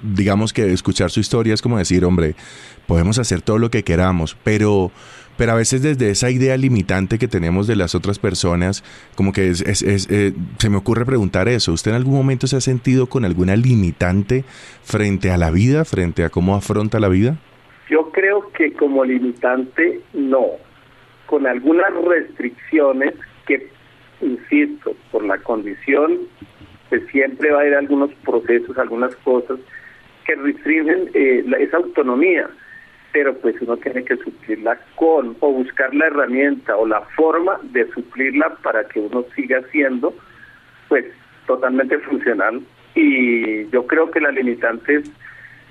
digamos 0.01 0.53
que 0.53 0.71
escuchar 0.71 1.11
su 1.11 1.19
historia 1.19 1.53
es 1.53 1.61
como 1.61 1.77
decir, 1.77 2.05
hombre, 2.05 2.35
podemos 2.87 3.19
hacer 3.19 3.41
todo 3.41 3.57
lo 3.57 3.69
que 3.69 3.83
queramos, 3.83 4.37
pero 4.43 4.91
pero 5.37 5.51
a 5.51 5.55
veces 5.55 5.81
desde 5.81 6.09
esa 6.09 6.29
idea 6.29 6.55
limitante 6.55 7.17
que 7.17 7.27
tenemos 7.27 7.67
de 7.67 7.75
las 7.75 7.93
otras 7.93 8.19
personas, 8.19 8.83
como 9.15 9.33
que 9.33 9.49
es, 9.49 9.61
es, 9.61 10.07
eh, 10.09 10.33
se 10.59 10.69
me 10.69 10.77
ocurre 10.77 11.05
preguntar 11.05 11.49
eso. 11.49 11.73
¿Usted 11.73 11.91
en 11.91 11.97
algún 11.97 12.15
momento 12.15 12.47
se 12.47 12.55
ha 12.55 12.61
sentido 12.61 13.07
con 13.07 13.25
alguna 13.25 13.55
limitante 13.55 14.45
frente 14.83 15.31
a 15.31 15.37
la 15.37 15.51
vida, 15.51 15.83
frente 15.83 16.23
a 16.23 16.29
cómo 16.29 16.55
afronta 16.55 16.99
la 16.99 17.09
vida? 17.09 17.37
Yo 17.89 18.11
creo 18.11 18.49
que 18.53 18.71
como 18.73 19.03
limitante 19.03 20.01
no, 20.13 20.45
con 21.25 21.45
algunas 21.47 21.91
restricciones 22.07 23.13
que, 23.45 23.74
insisto, 24.21 24.95
por 25.11 25.23
la 25.23 25.37
condición, 25.39 26.19
pues 26.89 27.05
siempre 27.11 27.51
va 27.51 27.57
a 27.57 27.61
haber 27.61 27.75
algunos 27.75 28.11
procesos, 28.23 28.77
algunas 28.77 29.15
cosas 29.17 29.59
que 30.25 30.35
restringen 30.35 31.09
eh, 31.13 31.45
esa 31.59 31.77
autonomía 31.77 32.49
pero 33.15 33.33
pues 33.37 33.55
uno 33.61 33.77
tiene 33.77 34.03
que 34.03 34.17
suplirla 34.17 34.77
con 34.95 35.37
o 35.39 35.49
buscar 35.49 35.95
la 35.95 36.07
herramienta 36.07 36.75
o 36.75 36.85
la 36.85 36.99
forma 37.15 37.57
de 37.63 37.89
suplirla 37.93 38.57
para 38.61 38.83
que 38.89 38.99
uno 38.99 39.23
siga 39.33 39.61
siendo 39.71 40.13
pues 40.89 41.05
totalmente 41.47 41.97
funcional. 41.99 42.61
Y 42.93 43.69
yo 43.69 43.87
creo 43.87 44.11
que 44.11 44.19
la 44.19 44.31
limitante 44.31 44.95
es 44.95 45.11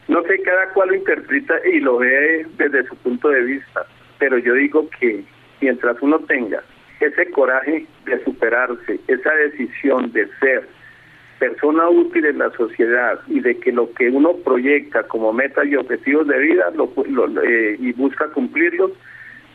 no 0.08 0.22
sé 0.22 0.40
cada 0.40 0.70
cual 0.70 0.88
lo 0.88 0.94
interpreta 0.94 1.54
y 1.70 1.80
lo 1.80 1.98
ve 1.98 2.46
desde 2.56 2.86
su 2.86 2.96
punto 2.96 3.28
de 3.28 3.42
vista 3.42 3.86
pero 4.18 4.38
yo 4.38 4.54
digo 4.54 4.88
que 4.98 5.22
mientras 5.60 6.00
uno 6.00 6.18
tenga 6.20 6.62
ese 7.06 7.30
coraje 7.30 7.86
de 8.06 8.24
superarse 8.24 9.00
esa 9.08 9.34
decisión 9.34 10.12
de 10.12 10.28
ser 10.40 10.68
persona 11.38 11.88
útil 11.88 12.24
en 12.24 12.38
la 12.38 12.50
sociedad 12.52 13.20
y 13.26 13.40
de 13.40 13.58
que 13.58 13.72
lo 13.72 13.92
que 13.92 14.08
uno 14.08 14.34
proyecta 14.44 15.02
como 15.04 15.32
metas 15.32 15.66
y 15.66 15.76
objetivos 15.76 16.26
de 16.26 16.38
vida 16.38 16.72
lo, 16.74 16.90
eh, 17.42 17.76
y 17.78 17.92
busca 17.92 18.28
cumplirlos, 18.28 18.92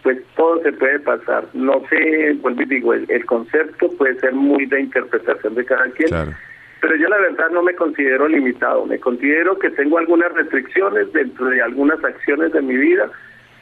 pues 0.03 0.19
todo 0.35 0.61
se 0.61 0.71
puede 0.73 0.99
pasar. 0.99 1.45
No 1.53 1.81
sé, 1.89 2.33
vuelvo 2.41 2.61
y 2.61 2.65
digo, 2.65 2.93
el, 2.93 3.25
concepto 3.25 3.89
puede 3.97 4.19
ser 4.19 4.33
muy 4.33 4.65
de 4.65 4.81
interpretación 4.81 5.55
de 5.55 5.65
cada 5.65 5.85
quien. 5.91 6.35
Pero 6.81 6.95
yo 6.95 7.09
la 7.09 7.17
verdad 7.17 7.49
no 7.51 7.61
me 7.61 7.73
considero 7.75 8.27
limitado, 8.27 8.85
me 8.85 8.99
considero 8.99 9.59
que 9.59 9.69
tengo 9.71 9.97
algunas 9.97 10.31
restricciones 10.33 11.11
dentro 11.11 11.47
de 11.47 11.61
algunas 11.61 12.01
acciones 12.03 12.53
de 12.53 12.61
mi 12.61 12.77
vida, 12.77 13.09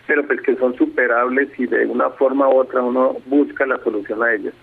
pero 0.08 0.26
pues 0.26 0.42
que 0.42 0.56
son 0.56 0.76
superables 0.76 1.50
y 1.60 1.68
de 1.68 1.86
una 1.86 2.10
forma 2.12 2.48
u 2.48 2.60
otra 2.60 2.82
uno 2.82 3.18
busca 3.28 3.66
la 3.66 3.78
solución 3.84 4.24
a 4.24 4.34
ellas. 4.34 4.54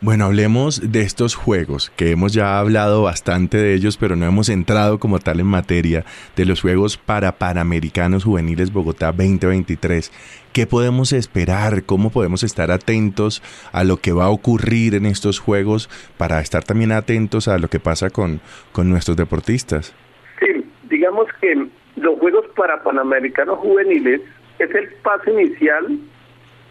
Bueno, 0.00 0.26
hablemos 0.26 0.92
de 0.92 1.00
estos 1.00 1.34
juegos, 1.34 1.90
que 1.96 2.10
hemos 2.10 2.34
ya 2.34 2.58
hablado 2.58 3.04
bastante 3.04 3.56
de 3.56 3.72
ellos, 3.72 3.96
pero 3.96 4.16
no 4.16 4.26
hemos 4.26 4.50
entrado 4.50 4.98
como 4.98 5.18
tal 5.18 5.40
en 5.40 5.46
materia 5.46 6.04
de 6.36 6.44
los 6.44 6.60
Juegos 6.60 6.98
para 6.98 7.38
Panamericanos 7.38 8.24
Juveniles 8.24 8.70
Bogotá 8.70 9.12
2023. 9.12 10.12
¿Qué 10.52 10.66
podemos 10.66 11.14
esperar? 11.14 11.84
¿Cómo 11.84 12.10
podemos 12.10 12.42
estar 12.42 12.70
atentos 12.70 13.42
a 13.72 13.82
lo 13.82 13.96
que 13.96 14.12
va 14.12 14.24
a 14.24 14.30
ocurrir 14.30 14.94
en 14.94 15.06
estos 15.06 15.38
Juegos 15.38 15.88
para 16.18 16.40
estar 16.40 16.64
también 16.64 16.92
atentos 16.92 17.48
a 17.48 17.56
lo 17.56 17.68
que 17.68 17.80
pasa 17.80 18.10
con, 18.10 18.40
con 18.72 18.90
nuestros 18.90 19.16
deportistas? 19.16 19.94
Sí, 20.38 20.66
digamos 20.90 21.28
que 21.40 21.66
los 21.96 22.18
Juegos 22.18 22.44
para 22.54 22.82
Panamericanos 22.82 23.58
Juveniles 23.58 24.20
es 24.58 24.74
el 24.74 24.88
paso 25.02 25.30
inicial 25.30 25.98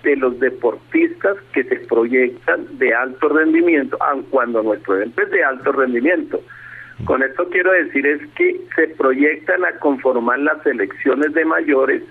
de 0.03 0.15
los 0.17 0.39
deportistas 0.39 1.37
que 1.53 1.63
se 1.63 1.77
proyectan 1.87 2.65
de 2.77 2.93
alto 2.93 3.29
rendimiento, 3.29 3.97
aun 4.01 4.23
cuando 4.23 4.61
nuestro 4.61 4.95
evento 4.97 5.21
es 5.21 5.31
de 5.31 5.43
alto 5.43 5.71
rendimiento. 5.71 6.41
Con 7.05 7.23
esto 7.23 7.49
quiero 7.49 7.71
decir 7.71 8.05
es 8.05 8.21
que 8.35 8.61
se 8.75 8.87
proyectan 8.89 9.65
a 9.65 9.79
conformar 9.79 10.39
las 10.39 10.61
selecciones 10.63 11.33
de 11.33 11.45
mayores 11.45 12.03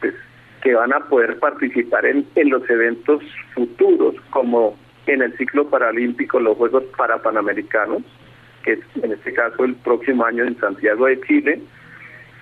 pues, 0.00 0.14
que 0.62 0.74
van 0.74 0.92
a 0.92 1.00
poder 1.00 1.38
participar 1.38 2.04
en, 2.06 2.26
en 2.34 2.50
los 2.50 2.68
eventos 2.68 3.22
futuros, 3.54 4.14
como 4.30 4.76
en 5.06 5.22
el 5.22 5.36
ciclo 5.36 5.68
paralímpico, 5.68 6.40
los 6.40 6.56
Juegos 6.56 6.84
Parapanamericanos, 6.96 8.02
que 8.62 8.72
es 8.72 8.80
en 9.02 9.12
este 9.12 9.32
caso 9.34 9.64
el 9.64 9.74
próximo 9.76 10.24
año 10.24 10.44
en 10.44 10.58
Santiago 10.58 11.06
de 11.06 11.20
Chile, 11.22 11.60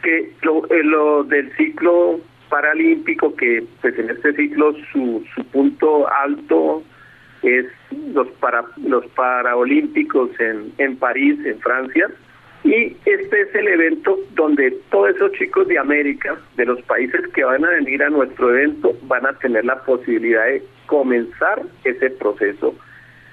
que 0.02 0.33
lo, 0.42 0.64
eh, 0.70 0.83
lo 0.85 1.24
del 1.24 1.55
ciclo 1.57 2.20
paralímpico 2.52 3.34
que 3.34 3.64
pues 3.80 3.98
en 3.98 4.10
este 4.10 4.34
ciclo 4.34 4.74
su, 4.92 5.24
su 5.34 5.42
punto 5.46 6.06
alto 6.12 6.82
es 7.42 7.64
los 8.12 8.28
para 8.40 8.62
los 8.76 9.06
paraolímpicos 9.12 10.28
en, 10.38 10.70
en 10.76 10.96
París, 10.96 11.38
en 11.46 11.58
Francia, 11.60 12.10
y 12.62 12.94
este 13.06 13.40
es 13.40 13.54
el 13.54 13.68
evento 13.68 14.18
donde 14.34 14.70
todos 14.90 15.16
esos 15.16 15.32
chicos 15.32 15.66
de 15.66 15.78
América, 15.78 16.36
de 16.56 16.66
los 16.66 16.82
países 16.82 17.26
que 17.28 17.42
van 17.42 17.64
a 17.64 17.70
venir 17.70 18.02
a 18.02 18.10
nuestro 18.10 18.50
evento, 18.50 18.94
van 19.04 19.24
a 19.24 19.32
tener 19.32 19.64
la 19.64 19.82
posibilidad 19.82 20.44
de 20.44 20.62
comenzar 20.86 21.62
ese 21.84 22.10
proceso 22.10 22.74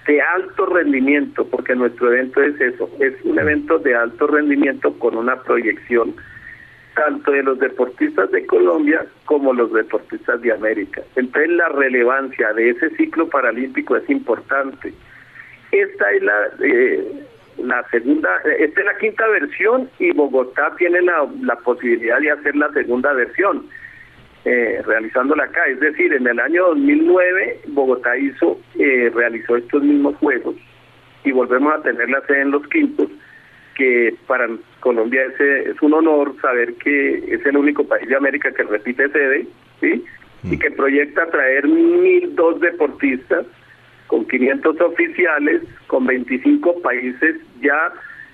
de 0.07 0.21
alto 0.21 0.65
rendimiento, 0.65 1.45
porque 1.45 1.75
nuestro 1.75 2.13
evento 2.13 2.41
es 2.41 2.59
eso, 2.61 2.89
es 3.01 3.13
un 3.25 3.37
evento 3.37 3.79
de 3.79 3.95
alto 3.95 4.27
rendimiento 4.27 4.97
con 4.97 5.17
una 5.17 5.35
proyección 5.43 6.15
tanto 6.95 7.31
de 7.31 7.43
los 7.43 7.59
deportistas 7.59 8.31
de 8.31 8.45
Colombia 8.45 9.05
como 9.25 9.53
los 9.53 9.71
deportistas 9.71 10.41
de 10.41 10.51
América. 10.51 11.01
Entonces 11.15 11.51
la 11.51 11.69
relevancia 11.69 12.53
de 12.53 12.71
ese 12.71 12.89
ciclo 12.91 13.27
paralímpico 13.29 13.95
es 13.95 14.09
importante. 14.09 14.93
Esta 15.71 16.11
es 16.11 16.23
la 16.23 16.49
eh, 16.63 17.25
la 17.63 17.83
segunda, 17.89 18.29
esta 18.57 18.79
es 18.79 18.85
la 18.85 18.97
quinta 18.97 19.27
versión 19.27 19.89
y 19.99 20.11
Bogotá 20.11 20.73
tiene 20.77 21.01
la, 21.01 21.27
la 21.41 21.55
posibilidad 21.57 22.19
de 22.19 22.31
hacer 22.31 22.55
la 22.55 22.71
segunda 22.71 23.11
versión, 23.13 23.65
eh, 24.45 24.81
realizándola 24.85 25.43
acá. 25.43 25.65
Es 25.67 25.79
decir, 25.79 26.13
en 26.13 26.25
el 26.25 26.39
año 26.39 26.67
2009 26.67 27.61
Bogotá 27.67 28.17
hizo, 28.17 28.59
eh, 28.77 29.11
realizó 29.13 29.57
estos 29.57 29.83
mismos 29.83 30.15
juegos 30.17 30.55
y 31.23 31.31
volvemos 31.31 31.73
a 31.73 31.81
tener 31.81 32.09
la 32.09 32.21
sede 32.21 32.41
en 32.41 32.51
los 32.51 32.65
quintos 32.67 33.09
que 33.79 34.13
para 34.27 34.45
Colombia 34.81 35.23
es, 35.23 35.39
es 35.39 35.81
un 35.81 35.93
honor 35.93 36.35
saber 36.41 36.73
que 36.75 37.33
es 37.33 37.45
el 37.45 37.55
único 37.55 37.85
país 37.85 38.09
de 38.09 38.15
América 38.17 38.51
que 38.51 38.63
repite 38.63 39.07
sede, 39.07 39.47
¿sí? 39.79 40.03
Y 40.43 40.57
mm. 40.57 40.59
que 40.59 40.71
proyecta 40.71 41.25
traer 41.27 41.65
mil 41.65 42.35
dos 42.35 42.59
deportistas 42.59 43.45
con 44.07 44.25
500 44.25 44.81
oficiales, 44.81 45.61
con 45.87 46.05
25 46.05 46.81
países 46.81 47.37
ya 47.61 47.93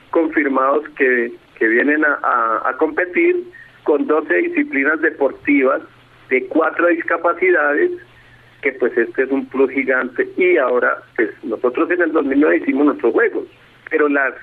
confirmados 0.10 0.90
que, 0.98 1.32
que 1.60 1.68
vienen 1.68 2.04
a, 2.04 2.68
a, 2.68 2.78
competir, 2.78 3.44
con 3.84 4.08
12 4.08 4.34
disciplinas 4.36 5.00
deportivas 5.02 5.84
de 6.30 6.44
cuatro 6.48 6.88
discapacidades, 6.88 7.92
que 8.64 8.72
pues 8.72 8.98
este 8.98 9.24
es 9.24 9.30
un 9.30 9.46
plus 9.46 9.70
gigante. 9.70 10.28
Y 10.38 10.58
ahora, 10.58 10.98
pues 11.16 11.30
nosotros 11.44 11.92
en 11.92 12.02
el 12.02 12.14
2009 12.14 12.58
hicimos 12.58 12.86
nuestros 12.88 13.14
juegos, 13.14 13.46
pero 13.92 14.10
las 14.10 14.34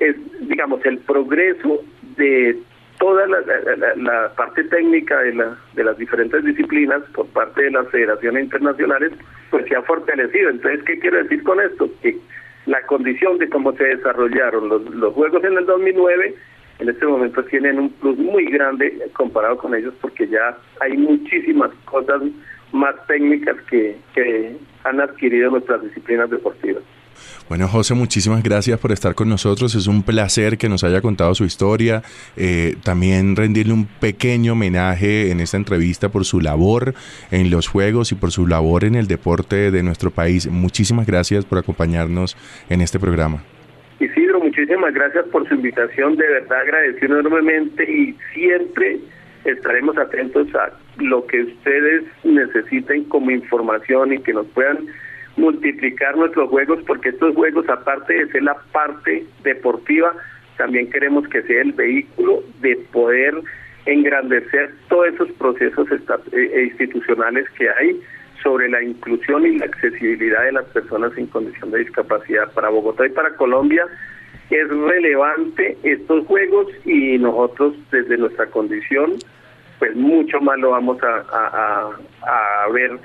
es, 0.00 0.16
digamos, 0.48 0.84
el 0.84 0.98
progreso 0.98 1.82
de 2.16 2.58
toda 2.98 3.26
la, 3.26 4.32
parte 4.36 4.64
técnica 4.64 5.20
de, 5.20 5.34
la, 5.34 5.56
de 5.74 5.84
las 5.84 5.96
diferentes 5.98 6.44
disciplinas 6.44 7.02
por 7.14 7.26
parte 7.28 7.62
de 7.62 7.70
las 7.70 7.88
federaciones 7.90 8.44
internacionales, 8.44 9.12
pues 9.50 9.66
se 9.68 9.76
ha 9.76 9.82
fortalecido. 9.82 10.50
Entonces, 10.50 10.82
¿qué 10.84 10.98
quiero 10.98 11.22
decir 11.22 11.42
con 11.44 11.60
esto? 11.60 11.88
Que 12.02 12.16
la 12.66 12.82
condición 12.82 13.38
de 13.38 13.48
cómo 13.48 13.72
se 13.72 13.84
desarrollaron 13.84 14.68
los, 14.68 14.82
los 14.94 15.14
Juegos 15.14 15.44
en 15.44 15.58
el 15.58 15.66
2009 15.66 16.34
en 16.78 16.88
este 16.88 17.06
momento 17.06 17.42
tienen 17.44 17.78
un 17.78 17.90
plus 17.90 18.16
muy 18.18 18.44
grande 18.46 18.96
comparado 19.14 19.58
con 19.58 19.74
ellos 19.74 19.94
porque 20.00 20.28
ya 20.28 20.56
hay 20.80 20.96
muchísimas 20.96 21.70
cosas 21.84 22.22
más 22.72 22.94
técnicas 23.06 23.56
que, 23.68 23.96
que 24.14 24.56
han 24.84 25.00
adquirido 25.00 25.50
nuestras 25.50 25.82
disciplinas 25.82 26.30
deportivas. 26.30 26.82
Bueno, 27.48 27.68
José, 27.68 27.94
muchísimas 27.94 28.42
gracias 28.42 28.78
por 28.78 28.92
estar 28.92 29.14
con 29.14 29.28
nosotros. 29.28 29.74
Es 29.74 29.86
un 29.86 30.02
placer 30.02 30.58
que 30.58 30.68
nos 30.68 30.84
haya 30.84 31.00
contado 31.00 31.34
su 31.34 31.44
historia. 31.44 32.02
Eh, 32.36 32.76
también 32.84 33.36
rendirle 33.36 33.72
un 33.72 33.86
pequeño 33.86 34.52
homenaje 34.52 35.30
en 35.30 35.40
esta 35.40 35.56
entrevista 35.56 36.08
por 36.08 36.24
su 36.24 36.40
labor 36.40 36.94
en 37.30 37.50
los 37.50 37.68
Juegos 37.68 38.12
y 38.12 38.14
por 38.14 38.30
su 38.30 38.46
labor 38.46 38.84
en 38.84 38.94
el 38.94 39.06
deporte 39.06 39.70
de 39.70 39.82
nuestro 39.82 40.10
país. 40.10 40.46
Muchísimas 40.46 41.06
gracias 41.06 41.44
por 41.44 41.58
acompañarnos 41.58 42.36
en 42.68 42.80
este 42.80 42.98
programa. 42.98 43.42
Isidro, 44.00 44.40
muchísimas 44.40 44.94
gracias 44.94 45.26
por 45.26 45.48
su 45.48 45.54
invitación. 45.54 46.16
De 46.16 46.26
verdad 46.28 46.60
agradecido 46.60 47.18
enormemente 47.18 47.90
y 47.90 48.16
siempre 48.32 48.98
estaremos 49.44 49.96
atentos 49.96 50.46
a 50.54 50.72
lo 50.98 51.26
que 51.26 51.42
ustedes 51.42 52.04
necesiten 52.24 53.04
como 53.04 53.30
información 53.30 54.12
y 54.12 54.18
que 54.18 54.32
nos 54.32 54.46
puedan 54.48 54.86
multiplicar 55.38 56.16
nuestros 56.16 56.50
juegos 56.50 56.80
porque 56.86 57.10
estos 57.10 57.34
juegos, 57.34 57.68
aparte 57.68 58.12
de 58.12 58.28
ser 58.32 58.42
la 58.42 58.56
parte 58.72 59.24
deportiva, 59.42 60.12
también 60.56 60.90
queremos 60.90 61.26
que 61.28 61.42
sea 61.42 61.62
el 61.62 61.72
vehículo 61.72 62.42
de 62.60 62.76
poder 62.92 63.34
engrandecer 63.86 64.74
todos 64.88 65.08
esos 65.14 65.30
procesos 65.32 65.88
eh, 65.90 66.00
eh, 66.32 66.64
institucionales 66.64 67.48
que 67.50 67.70
hay 67.70 68.00
sobre 68.42 68.68
la 68.68 68.82
inclusión 68.82 69.46
y 69.46 69.58
la 69.58 69.66
accesibilidad 69.66 70.44
de 70.44 70.52
las 70.52 70.64
personas 70.66 71.16
en 71.16 71.26
condición 71.26 71.70
de 71.70 71.78
discapacidad. 71.78 72.52
Para 72.52 72.68
Bogotá 72.68 73.06
y 73.06 73.10
para 73.10 73.34
Colombia 73.36 73.86
es 74.50 74.68
relevante 74.68 75.76
estos 75.82 76.26
juegos 76.26 76.66
y 76.84 77.18
nosotros 77.18 77.74
desde 77.90 78.16
nuestra 78.16 78.46
condición 78.46 79.16
pues 79.78 79.94
mucho 79.94 80.40
más 80.40 80.58
lo 80.58 80.70
vamos 80.70 80.98
a, 81.02 81.24
a, 81.30 82.64
a 82.66 82.72
ver 82.72 82.98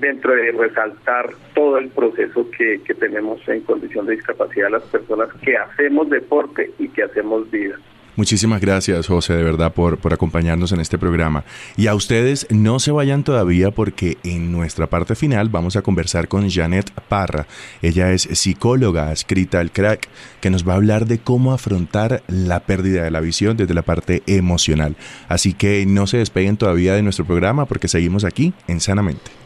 dentro 0.00 0.34
de 0.34 0.52
resaltar 0.52 1.30
todo 1.54 1.78
el 1.78 1.88
proceso 1.88 2.46
que, 2.50 2.80
tenemos 2.98 3.46
en 3.48 3.60
condición 3.60 4.06
de 4.06 4.16
discapacidad 4.16 4.70
las 4.70 4.82
personas 4.84 5.28
que 5.42 5.56
hacemos 5.56 6.08
deporte 6.08 6.70
y 6.78 6.88
que 6.88 7.02
hacemos 7.02 7.50
vida. 7.50 7.76
Muchísimas 8.16 8.62
gracias, 8.62 9.08
José, 9.08 9.34
de 9.34 9.42
verdad, 9.42 9.74
por, 9.74 9.98
por 9.98 10.14
acompañarnos 10.14 10.72
en 10.72 10.80
este 10.80 10.96
programa. 10.96 11.44
Y 11.76 11.86
a 11.86 11.94
ustedes 11.94 12.46
no 12.48 12.78
se 12.78 12.90
vayan 12.90 13.24
todavía 13.24 13.70
porque 13.70 14.16
en 14.24 14.52
nuestra 14.52 14.86
parte 14.86 15.14
final 15.14 15.50
vamos 15.50 15.76
a 15.76 15.82
conversar 15.82 16.26
con 16.26 16.48
Janet 16.48 16.90
Parra. 17.08 17.46
Ella 17.82 18.12
es 18.12 18.22
psicóloga 18.22 19.12
escrita 19.12 19.60
al 19.60 19.70
crack, 19.70 20.08
que 20.40 20.48
nos 20.48 20.66
va 20.66 20.72
a 20.72 20.76
hablar 20.76 21.04
de 21.04 21.18
cómo 21.18 21.52
afrontar 21.52 22.22
la 22.26 22.60
pérdida 22.60 23.04
de 23.04 23.10
la 23.10 23.20
visión 23.20 23.58
desde 23.58 23.74
la 23.74 23.82
parte 23.82 24.22
emocional. 24.26 24.96
Así 25.28 25.52
que 25.52 25.84
no 25.84 26.06
se 26.06 26.16
despeguen 26.16 26.56
todavía 26.56 26.94
de 26.94 27.02
nuestro 27.02 27.26
programa 27.26 27.66
porque 27.66 27.88
seguimos 27.88 28.24
aquí 28.24 28.54
en 28.66 28.80
Sanamente 28.80 29.45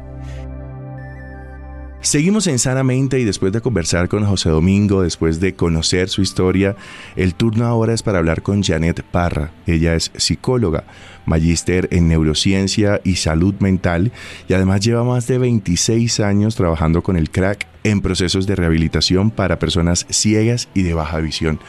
Seguimos 2.01 2.47
en 2.47 2.57
Sanamente 2.57 3.19
y 3.19 3.25
después 3.25 3.53
de 3.53 3.61
conversar 3.61 4.07
con 4.07 4.25
José 4.25 4.49
Domingo, 4.49 5.03
después 5.03 5.39
de 5.39 5.53
conocer 5.53 6.09
su 6.09 6.23
historia, 6.23 6.75
el 7.15 7.35
turno 7.35 7.65
ahora 7.65 7.93
es 7.93 8.01
para 8.01 8.17
hablar 8.17 8.41
con 8.41 8.63
Janet 8.63 9.03
Parra. 9.03 9.51
Ella 9.67 9.93
es 9.93 10.11
psicóloga, 10.15 10.83
magíster 11.27 11.87
en 11.91 12.07
neurociencia 12.07 12.99
y 13.03 13.17
salud 13.17 13.53
mental 13.59 14.11
y 14.47 14.53
además 14.55 14.81
lleva 14.81 15.03
más 15.03 15.27
de 15.27 15.37
26 15.37 16.21
años 16.21 16.55
trabajando 16.55 17.03
con 17.03 17.17
el 17.17 17.29
crack 17.29 17.67
en 17.83 18.01
procesos 18.01 18.47
de 18.47 18.55
rehabilitación 18.55 19.29
para 19.29 19.59
personas 19.59 20.07
ciegas 20.09 20.69
y 20.73 20.81
de 20.81 20.95
baja 20.95 21.19
visión. 21.19 21.59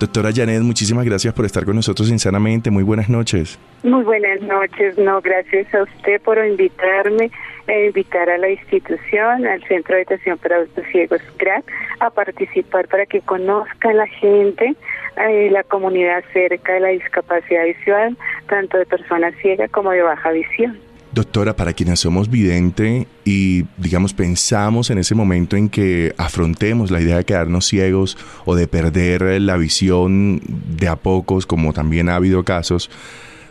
Doctora 0.00 0.30
Janet, 0.34 0.62
muchísimas 0.62 1.04
gracias 1.04 1.34
por 1.34 1.44
estar 1.44 1.66
con 1.66 1.76
nosotros 1.76 2.10
en 2.10 2.18
Sanamente. 2.18 2.70
Muy 2.70 2.82
buenas 2.82 3.10
noches. 3.10 3.58
Muy 3.82 4.04
buenas 4.04 4.40
noches. 4.40 4.96
No, 4.96 5.20
gracias 5.20 5.72
a 5.74 5.82
usted 5.82 6.18
por 6.22 6.38
invitarme 6.44 7.30
e 7.66 7.86
invitar 7.86 8.28
a 8.28 8.38
la 8.38 8.50
institución, 8.50 9.46
al 9.46 9.62
Centro 9.68 9.96
de 9.96 10.02
Atención 10.02 10.38
para 10.38 10.56
Adultos 10.56 10.84
Ciegos 10.90 11.20
CRAC, 11.36 11.64
a 12.00 12.10
participar 12.10 12.88
para 12.88 13.06
que 13.06 13.20
conozca 13.20 13.92
la 13.92 14.06
gente, 14.06 14.74
eh, 15.16 15.48
la 15.50 15.62
comunidad 15.62 16.24
cerca 16.32 16.74
de 16.74 16.80
la 16.80 16.88
discapacidad 16.88 17.64
visual, 17.64 18.16
tanto 18.48 18.78
de 18.78 18.86
personas 18.86 19.34
ciegas 19.40 19.70
como 19.70 19.90
de 19.90 20.02
baja 20.02 20.30
visión. 20.32 20.78
Doctora, 21.12 21.54
para 21.54 21.74
quienes 21.74 22.00
somos 22.00 22.30
vidente 22.30 23.06
y, 23.22 23.64
digamos, 23.76 24.14
pensamos 24.14 24.88
en 24.88 24.96
ese 24.96 25.14
momento 25.14 25.56
en 25.56 25.68
que 25.68 26.14
afrontemos 26.16 26.90
la 26.90 27.02
idea 27.02 27.18
de 27.18 27.24
quedarnos 27.24 27.66
ciegos 27.66 28.16
o 28.46 28.54
de 28.54 28.66
perder 28.66 29.20
la 29.42 29.58
visión 29.58 30.40
de 30.46 30.88
a 30.88 30.96
pocos, 30.96 31.44
como 31.44 31.74
también 31.74 32.08
ha 32.08 32.16
habido 32.16 32.44
casos, 32.44 32.90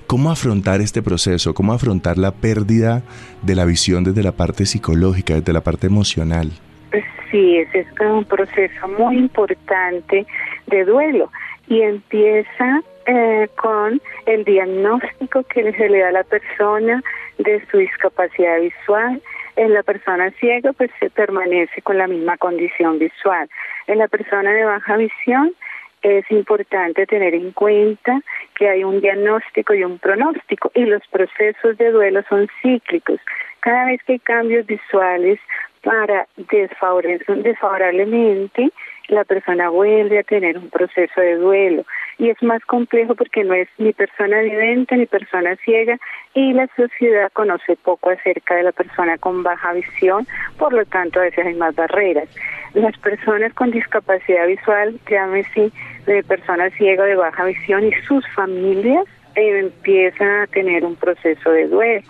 ¿Cómo 0.08 0.30
afrontar 0.30 0.82
este 0.82 1.02
proceso? 1.02 1.54
¿Cómo 1.54 1.74
afrontar 1.74 2.18
la 2.18 2.32
pérdida 2.32 3.02
de 3.42 3.56
la 3.56 3.66
visión 3.66 4.04
desde 4.04 4.24
la 4.24 4.34
parte 4.34 4.66
psicológica, 4.66 5.36
desde 5.36 5.54
la 5.54 5.62
parte 5.62 5.88
emocional? 5.88 6.52
Pues 6.90 7.06
sí, 7.32 7.58
ese 7.58 7.80
es 7.80 7.88
un 8.00 8.26
proceso 8.26 8.88
muy 9.00 9.18
importante 9.18 10.26
de 10.68 10.86
duelo 10.86 11.32
y 11.68 11.82
empieza 11.82 12.82
eh, 13.06 13.48
con 13.56 14.02
el 14.26 14.44
diagnóstico 14.44 15.44
que 15.44 15.72
se 15.74 15.90
le 15.90 16.00
da 16.00 16.10
a 16.10 16.12
la 16.12 16.24
persona 16.24 17.02
de 17.38 17.66
su 17.72 17.78
discapacidad 17.78 18.60
visual. 18.60 19.22
En 19.56 19.74
la 19.74 19.84
persona 19.84 20.32
ciega 20.40 20.74
pues 20.74 20.92
se 21.00 21.10
permanece 21.10 21.82
con 21.82 21.98
la 21.98 22.08
misma 22.08 22.38
condición 22.38 23.00
visual. 23.00 23.50
En 23.88 23.98
la 23.98 24.08
persona 24.08 24.52
de 24.52 24.66
baja 24.66 24.98
visión 24.98 25.54
es 26.02 26.30
importante 26.32 27.06
tener 27.06 27.36
en 27.36 27.52
cuenta 27.52 28.22
que 28.56 28.70
hay 28.70 28.84
un 28.84 29.02
diagnóstico 29.02 29.74
y 29.74 29.84
un 29.84 30.00
pronóstico 30.00 30.72
y 30.74 30.86
los 30.86 31.06
procesos 31.08 31.78
de 31.78 31.92
duelo 31.92 32.24
son 32.30 32.48
cíclicos. 32.62 33.20
Cada 33.60 33.86
vez 33.86 34.02
que 34.04 34.14
hay 34.14 34.20
cambios 34.20 34.66
visuales 34.66 35.40
para 35.84 36.28
desfavorablemente, 36.38 38.72
la 39.08 39.24
persona 39.26 39.70
vuelve 39.70 40.20
a 40.20 40.24
tener 40.24 40.58
un 40.58 40.70
proceso 40.70 41.20
de 41.20 41.36
duelo 41.36 41.84
y 42.18 42.30
es 42.30 42.42
más 42.42 42.64
complejo 42.66 43.14
porque 43.16 43.44
no 43.44 43.54
es 43.54 43.68
ni 43.78 43.92
persona 43.94 44.40
vidente 44.42 44.96
ni 44.96 45.06
persona 45.06 45.58
ciega 45.66 45.98
y 46.34 46.54
la 46.54 46.70
sociedad 46.76 47.30
conoce 47.34 47.76
poco 47.76 48.12
acerca 48.12 48.56
de 48.56 48.64
la 48.64 48.72
persona 48.72 49.18
con 49.18 49.44
baja 49.44 49.74
visión, 49.74 50.26
por 50.58 50.72
lo 50.72 50.86
tanto 50.86 51.20
a 51.20 51.24
veces 51.24 51.46
hay 51.46 51.56
más 51.56 51.76
barreras. 51.76 52.30
Las 52.74 52.98
personas 53.00 53.54
con 53.54 53.72
discapacidad 53.72 54.48
visual, 54.48 54.98
llámese 55.10 55.74
de 56.06 56.24
personas 56.24 56.74
ciegas 56.74 57.08
de 57.08 57.16
baja 57.16 57.46
visión 57.46 57.86
y 57.86 57.92
sus 58.08 58.28
familias 58.34 59.06
eh, 59.36 59.60
empiezan 59.60 60.42
a 60.42 60.48
tener 60.48 60.84
un 60.84 60.96
proceso 60.96 61.52
de 61.52 61.68
duelo, 61.68 62.06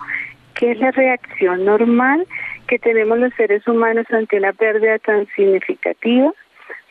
que 0.54 0.72
es 0.72 0.78
la 0.78 0.90
reacción 0.90 1.64
normal 1.64 2.26
que 2.66 2.78
tenemos 2.78 3.18
los 3.18 3.34
seres 3.34 3.66
humanos 3.68 4.06
ante 4.10 4.38
una 4.38 4.52
pérdida 4.52 4.98
tan 4.98 5.26
significativa 5.36 6.32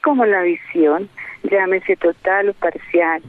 como 0.03 0.25
la 0.25 0.41
visión, 0.41 1.09
llámese 1.43 1.95
total 1.95 2.49
o 2.49 2.53
parcial. 2.53 3.21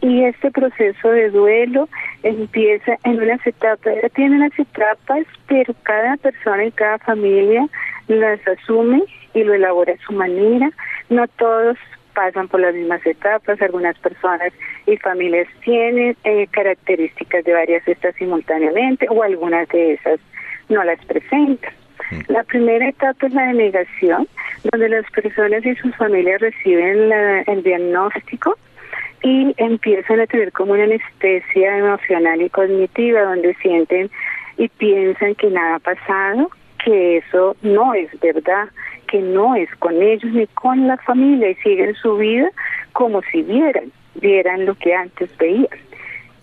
Y 0.00 0.24
este 0.24 0.50
proceso 0.50 1.10
de 1.10 1.30
duelo 1.30 1.88
empieza 2.22 2.96
en 3.04 3.22
unas 3.22 3.46
etapas, 3.46 3.94
tiene 4.14 4.36
unas 4.36 4.58
etapas, 4.58 5.26
pero 5.46 5.74
cada 5.82 6.16
persona 6.16 6.64
y 6.64 6.72
cada 6.72 6.98
familia 6.98 7.66
las 8.08 8.40
asume 8.48 9.02
y 9.34 9.44
lo 9.44 9.54
elabora 9.54 9.92
a 9.92 10.06
su 10.06 10.12
manera. 10.12 10.70
No 11.10 11.28
todos 11.28 11.76
pasan 12.10 12.48
por 12.48 12.60
las 12.60 12.74
mismas 12.74 13.04
etapas, 13.06 13.60
algunas 13.62 13.98
personas 13.98 14.52
y 14.86 14.96
familias 14.98 15.48
tienen 15.64 16.16
eh, 16.24 16.46
características 16.50 17.44
de 17.44 17.52
varias 17.52 17.86
estas 17.86 18.14
simultáneamente 18.16 19.06
o 19.08 19.22
algunas 19.22 19.68
de 19.68 19.94
esas 19.94 20.20
no 20.68 20.84
las 20.84 21.04
presentan. 21.04 21.72
La 22.28 22.42
primera 22.44 22.88
etapa 22.88 23.26
es 23.26 23.34
la 23.34 23.46
de 23.46 23.54
negación, 23.54 24.26
donde 24.70 24.88
las 24.88 25.08
personas 25.10 25.64
y 25.64 25.74
sus 25.76 25.94
familias 25.96 26.40
reciben 26.40 27.12
el 27.46 27.62
diagnóstico 27.62 28.56
y 29.22 29.54
empiezan 29.58 30.20
a 30.20 30.26
tener 30.26 30.52
como 30.52 30.72
una 30.72 30.84
anestesia 30.84 31.76
emocional 31.76 32.40
y 32.40 32.50
cognitiva, 32.50 33.22
donde 33.22 33.54
sienten 33.62 34.10
y 34.56 34.68
piensan 34.68 35.34
que 35.34 35.50
nada 35.50 35.76
ha 35.76 35.78
pasado, 35.78 36.50
que 36.84 37.18
eso 37.18 37.56
no 37.62 37.94
es 37.94 38.08
verdad, 38.20 38.68
que 39.10 39.20
no 39.20 39.56
es 39.56 39.68
con 39.76 40.00
ellos 40.00 40.32
ni 40.32 40.46
con 40.46 40.86
la 40.86 40.96
familia 40.98 41.50
y 41.50 41.54
siguen 41.56 41.94
su 41.96 42.16
vida 42.16 42.48
como 42.92 43.22
si 43.32 43.42
vieran, 43.42 43.90
vieran 44.14 44.66
lo 44.66 44.74
que 44.76 44.94
antes 44.94 45.36
veían. 45.36 45.66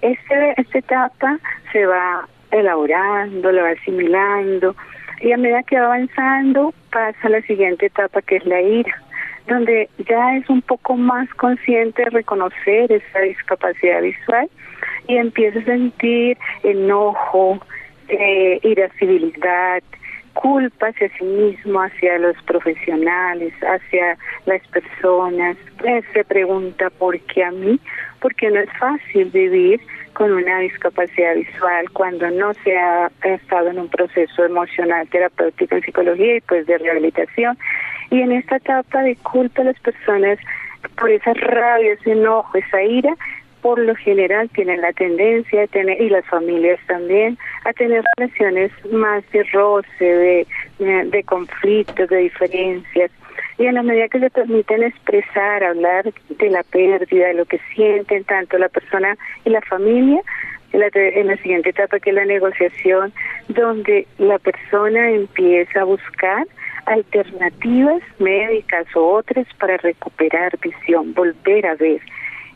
Este, 0.02 0.54
esta 0.58 0.78
etapa 0.78 1.40
se 1.72 1.86
va 1.86 2.28
elaborando, 2.52 3.52
la 3.52 3.64
va 3.64 3.70
asimilando, 3.70 4.76
y 5.22 5.32
a 5.32 5.38
medida 5.38 5.64
que 5.64 5.80
va 5.80 5.86
avanzando 5.86 6.74
pasa 6.92 7.30
la 7.30 7.42
siguiente 7.44 7.86
etapa 7.86 8.22
que 8.22 8.36
es 8.36 8.46
la 8.46 8.62
ira, 8.62 9.02
donde 9.48 9.90
ya 10.08 10.36
es 10.36 10.50
un 10.50 10.62
poco 10.62 10.96
más 10.98 11.30
consciente 11.36 12.04
de 12.04 12.10
reconocer 12.10 12.92
esa 12.92 13.20
discapacidad 13.20 14.02
visual 14.02 14.50
y 15.08 15.16
empieza 15.16 15.60
a 15.60 15.64
sentir 15.64 16.38
enojo, 16.64 17.60
eh, 18.10 18.60
irascibilidad, 18.62 19.82
culpa 20.42 20.88
hacia 20.88 21.10
sí 21.18 21.24
mismo, 21.24 21.82
hacia 21.82 22.18
los 22.20 22.36
profesionales, 22.44 23.54
hacia 23.62 24.18
las 24.46 24.66
personas. 24.68 25.58
se 26.14 26.24
pregunta 26.24 26.90
por 26.92 27.20
qué 27.22 27.44
a 27.44 27.52
mí, 27.52 27.80
porque 28.22 28.50
no 28.50 28.60
es 28.60 28.70
fácil 28.80 29.26
vivir 29.32 29.82
con 30.14 30.32
una 30.32 30.60
discapacidad 30.60 31.36
visual 31.36 31.90
cuando 31.92 32.30
no 32.32 32.54
se 32.56 32.78
ha 32.78 33.12
estado 33.24 33.70
en 33.70 33.80
un 33.80 33.90
proceso 33.90 34.46
emocional 34.46 35.08
terapéutico 35.10 35.76
en 35.76 35.84
psicología 35.84 36.38
y 36.38 36.42
pues 36.42 36.66
de 36.66 36.78
rehabilitación. 36.78 37.58
Y 38.10 38.22
en 38.22 38.32
esta 38.32 38.58
etapa 38.58 39.02
de 39.04 39.16
culpa 39.18 39.64
las 39.64 39.80
personas 39.80 40.40
por 40.98 41.10
esa 41.10 41.34
rabia, 41.34 41.94
ese 41.94 42.12
enojo, 42.12 42.58
esa 42.58 42.82
ira, 42.82 43.14
por 43.68 43.80
lo 43.80 43.96
general 43.96 44.50
tienen 44.52 44.80
la 44.80 44.94
tendencia 44.94 45.64
a 45.64 45.68
tener, 45.68 46.02
y 46.02 46.08
las 46.10 46.26
familias 46.28 46.80
también, 46.88 47.38
a 47.66 47.74
tener 47.74 48.02
relaciones 48.16 48.72
más 48.94 49.30
de 49.32 49.44
roce, 49.52 50.06
de, 50.06 50.48
de 50.80 51.24
conflictos, 51.24 52.08
de 52.08 52.18
diferencias. 52.18 53.12
Y 53.58 53.66
en 53.66 53.76
la 53.76 53.84
medida 53.84 54.08
que 54.08 54.22
se 54.22 54.30
permiten 54.30 54.84
expresar, 54.84 55.66
hablar 55.66 56.06
de 56.30 56.50
la 56.50 56.64
pérdida, 56.64 57.28
de 57.28 57.34
lo 57.34 57.44
que 57.44 57.60
sienten 57.76 58.24
tanto 58.24 58.58
la 58.58 58.70
persona 58.70 59.18
y 59.44 59.50
la 59.50 59.60
familia, 59.64 60.22
en 60.72 60.80
la, 60.80 60.88
en 60.94 61.28
la 61.28 61.36
siguiente 61.36 61.72
etapa 61.72 62.00
que 62.00 62.12
es 62.12 62.16
la 62.16 62.24
negociación, 62.24 63.12
donde 63.50 64.08
la 64.18 64.40
persona 64.40 65.12
empieza 65.12 65.82
a 65.82 65.84
buscar 65.84 66.48
alternativas 66.86 68.02
médicas 68.20 68.88
o 68.96 69.16
otras 69.16 69.46
para 69.60 69.76
recuperar 69.76 70.58
visión, 70.62 71.14
volver 71.14 71.66
a 71.66 71.76
ver. 71.76 72.00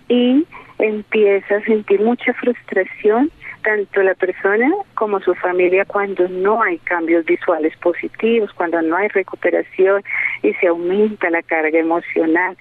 Y 0.07 0.45
empieza 0.81 1.55
a 1.55 1.63
sentir 1.63 2.01
mucha 2.01 2.33
frustración 2.33 3.31
tanto 3.63 4.01
la 4.01 4.15
persona 4.15 4.69
como 4.95 5.19
su 5.19 5.35
familia 5.35 5.85
cuando 5.85 6.27
no 6.27 6.61
hay 6.61 6.79
cambios 6.79 7.25
visuales 7.25 7.75
positivos, 7.77 8.51
cuando 8.53 8.81
no 8.81 8.95
hay 8.95 9.07
recuperación 9.09 10.03
y 10.41 10.53
se 10.55 10.67
aumenta 10.67 11.29
la 11.29 11.43
carga 11.43 11.77
emocional. 11.77 12.57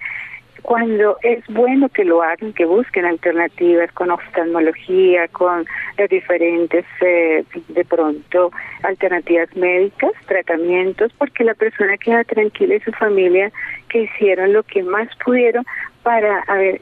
Cuando 0.63 1.17
es 1.23 1.43
bueno 1.49 1.89
que 1.89 2.05
lo 2.05 2.23
hagan, 2.23 2.53
que 2.53 2.67
busquen 2.67 3.07
alternativas 3.07 3.91
con 3.93 4.11
oftalmología, 4.11 5.27
con 5.29 5.65
diferentes, 6.11 6.85
eh, 7.01 7.45
de 7.69 7.85
pronto, 7.87 8.51
alternativas 8.83 9.57
médicas, 9.57 10.13
tratamientos, 10.27 11.13
porque 11.17 11.45
la 11.45 11.55
persona 11.55 11.97
queda 11.97 12.25
tranquila 12.25 12.75
y 12.75 12.81
su 12.81 12.93
familia 12.93 13.51
que 13.89 14.03
hicieron 14.03 14.53
lo 14.53 14.63
que 14.63 14.83
más 14.83 15.09
pudieron 15.25 15.65
para 16.03 16.41
a 16.41 16.55
ver, 16.57 16.81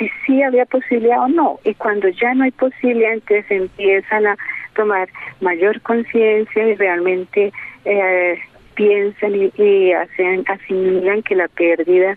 si 0.00 0.10
sí 0.24 0.42
había 0.42 0.64
posibilidad 0.64 1.20
o 1.20 1.28
no. 1.28 1.60
Y 1.62 1.74
cuando 1.74 2.08
ya 2.08 2.34
no 2.34 2.44
hay 2.44 2.50
posibilidad, 2.52 3.12
entonces 3.12 3.44
empiezan 3.50 4.26
a 4.26 4.36
tomar 4.74 5.08
mayor 5.40 5.80
conciencia 5.82 6.68
y 6.68 6.74
realmente 6.74 7.52
eh, 7.84 8.38
piensan 8.74 9.34
y, 9.34 9.92
hacen, 9.92 10.44
asimilan 10.48 11.22
que 11.22 11.34
la 11.34 11.48
pérdida 11.48 12.16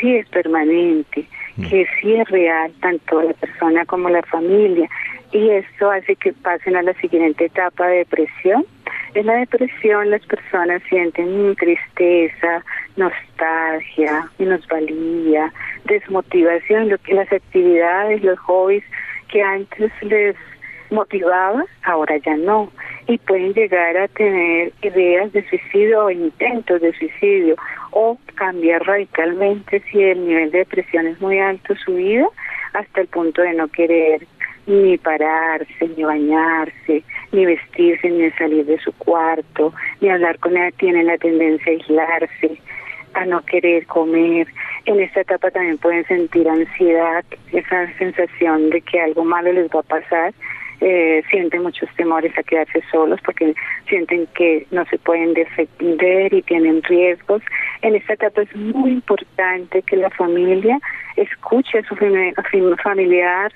sí 0.00 0.16
es 0.16 0.28
permanente, 0.28 1.24
mm. 1.56 1.68
que 1.68 1.86
sí 2.00 2.14
es 2.14 2.28
real, 2.30 2.72
tanto 2.80 3.22
la 3.22 3.34
persona 3.34 3.86
como 3.86 4.10
la 4.10 4.22
familia. 4.22 4.88
Y 5.32 5.50
esto 5.50 5.88
hace 5.88 6.16
que 6.16 6.32
pasen 6.32 6.74
a 6.74 6.82
la 6.82 6.94
siguiente 6.94 7.44
etapa 7.44 7.86
de 7.86 7.98
depresión, 7.98 8.66
En 9.14 9.26
la 9.26 9.34
depresión 9.34 10.10
las 10.10 10.24
personas 10.26 10.82
sienten 10.88 11.54
tristeza, 11.54 12.64
nostalgia, 12.96 14.28
minusvalía, 14.38 15.52
desmotivación, 15.90 16.88
lo 16.88 16.98
que 16.98 17.14
las 17.14 17.30
actividades, 17.32 18.22
los 18.22 18.38
hobbies 18.38 18.84
que 19.28 19.42
antes 19.42 19.90
les 20.02 20.36
motivaba, 20.90 21.64
ahora 21.82 22.16
ya 22.18 22.36
no. 22.36 22.70
Y 23.06 23.18
pueden 23.18 23.52
llegar 23.54 23.96
a 23.96 24.08
tener 24.08 24.72
ideas 24.82 25.32
de 25.32 25.48
suicidio 25.48 26.06
o 26.06 26.10
intentos 26.10 26.80
de 26.80 26.92
suicidio 26.94 27.56
o 27.90 28.16
cambiar 28.34 28.86
radicalmente 28.86 29.82
si 29.90 30.02
el 30.02 30.26
nivel 30.26 30.50
de 30.50 30.58
depresión 30.58 31.06
es 31.06 31.20
muy 31.20 31.38
alto 31.38 31.74
su 31.84 31.94
vida 31.94 32.26
hasta 32.72 33.00
el 33.00 33.08
punto 33.08 33.42
de 33.42 33.54
no 33.54 33.68
querer 33.68 34.26
ni 34.66 34.96
pararse, 34.98 35.88
ni 35.96 36.04
bañarse, 36.04 37.02
ni 37.32 37.46
vestirse, 37.46 38.08
ni 38.08 38.30
salir 38.32 38.64
de 38.66 38.78
su 38.78 38.92
cuarto, 38.92 39.72
ni 40.00 40.08
hablar 40.10 40.38
con 40.38 40.56
ella, 40.56 40.70
tienen 40.78 41.06
la 41.06 41.18
tendencia 41.18 41.72
a 41.72 41.74
aislarse, 41.74 42.60
a 43.14 43.24
no 43.24 43.42
querer 43.42 43.86
comer. 43.86 44.46
En 44.86 45.00
esta 45.00 45.20
etapa 45.20 45.50
también 45.50 45.78
pueden 45.78 46.04
sentir 46.06 46.48
ansiedad, 46.48 47.24
esa 47.52 47.92
sensación 47.98 48.70
de 48.70 48.80
que 48.80 49.00
algo 49.00 49.24
malo 49.24 49.52
les 49.52 49.68
va 49.68 49.80
a 49.80 49.82
pasar 49.82 50.32
eh, 50.82 51.22
sienten 51.30 51.62
muchos 51.62 51.90
temores 51.96 52.36
a 52.38 52.42
quedarse 52.42 52.82
solos 52.90 53.20
porque 53.22 53.54
sienten 53.86 54.26
que 54.28 54.66
no 54.70 54.86
se 54.86 54.96
pueden 54.98 55.34
defender 55.34 56.32
y 56.32 56.40
tienen 56.40 56.82
riesgos. 56.82 57.42
En 57.82 57.94
esta 57.96 58.14
etapa 58.14 58.40
es 58.40 58.56
muy 58.56 58.92
importante 58.92 59.82
que 59.82 59.96
la 59.96 60.08
familia 60.08 60.78
escuche 61.16 61.80
a 61.80 61.82
su 61.82 61.96
familiar, 62.82 63.52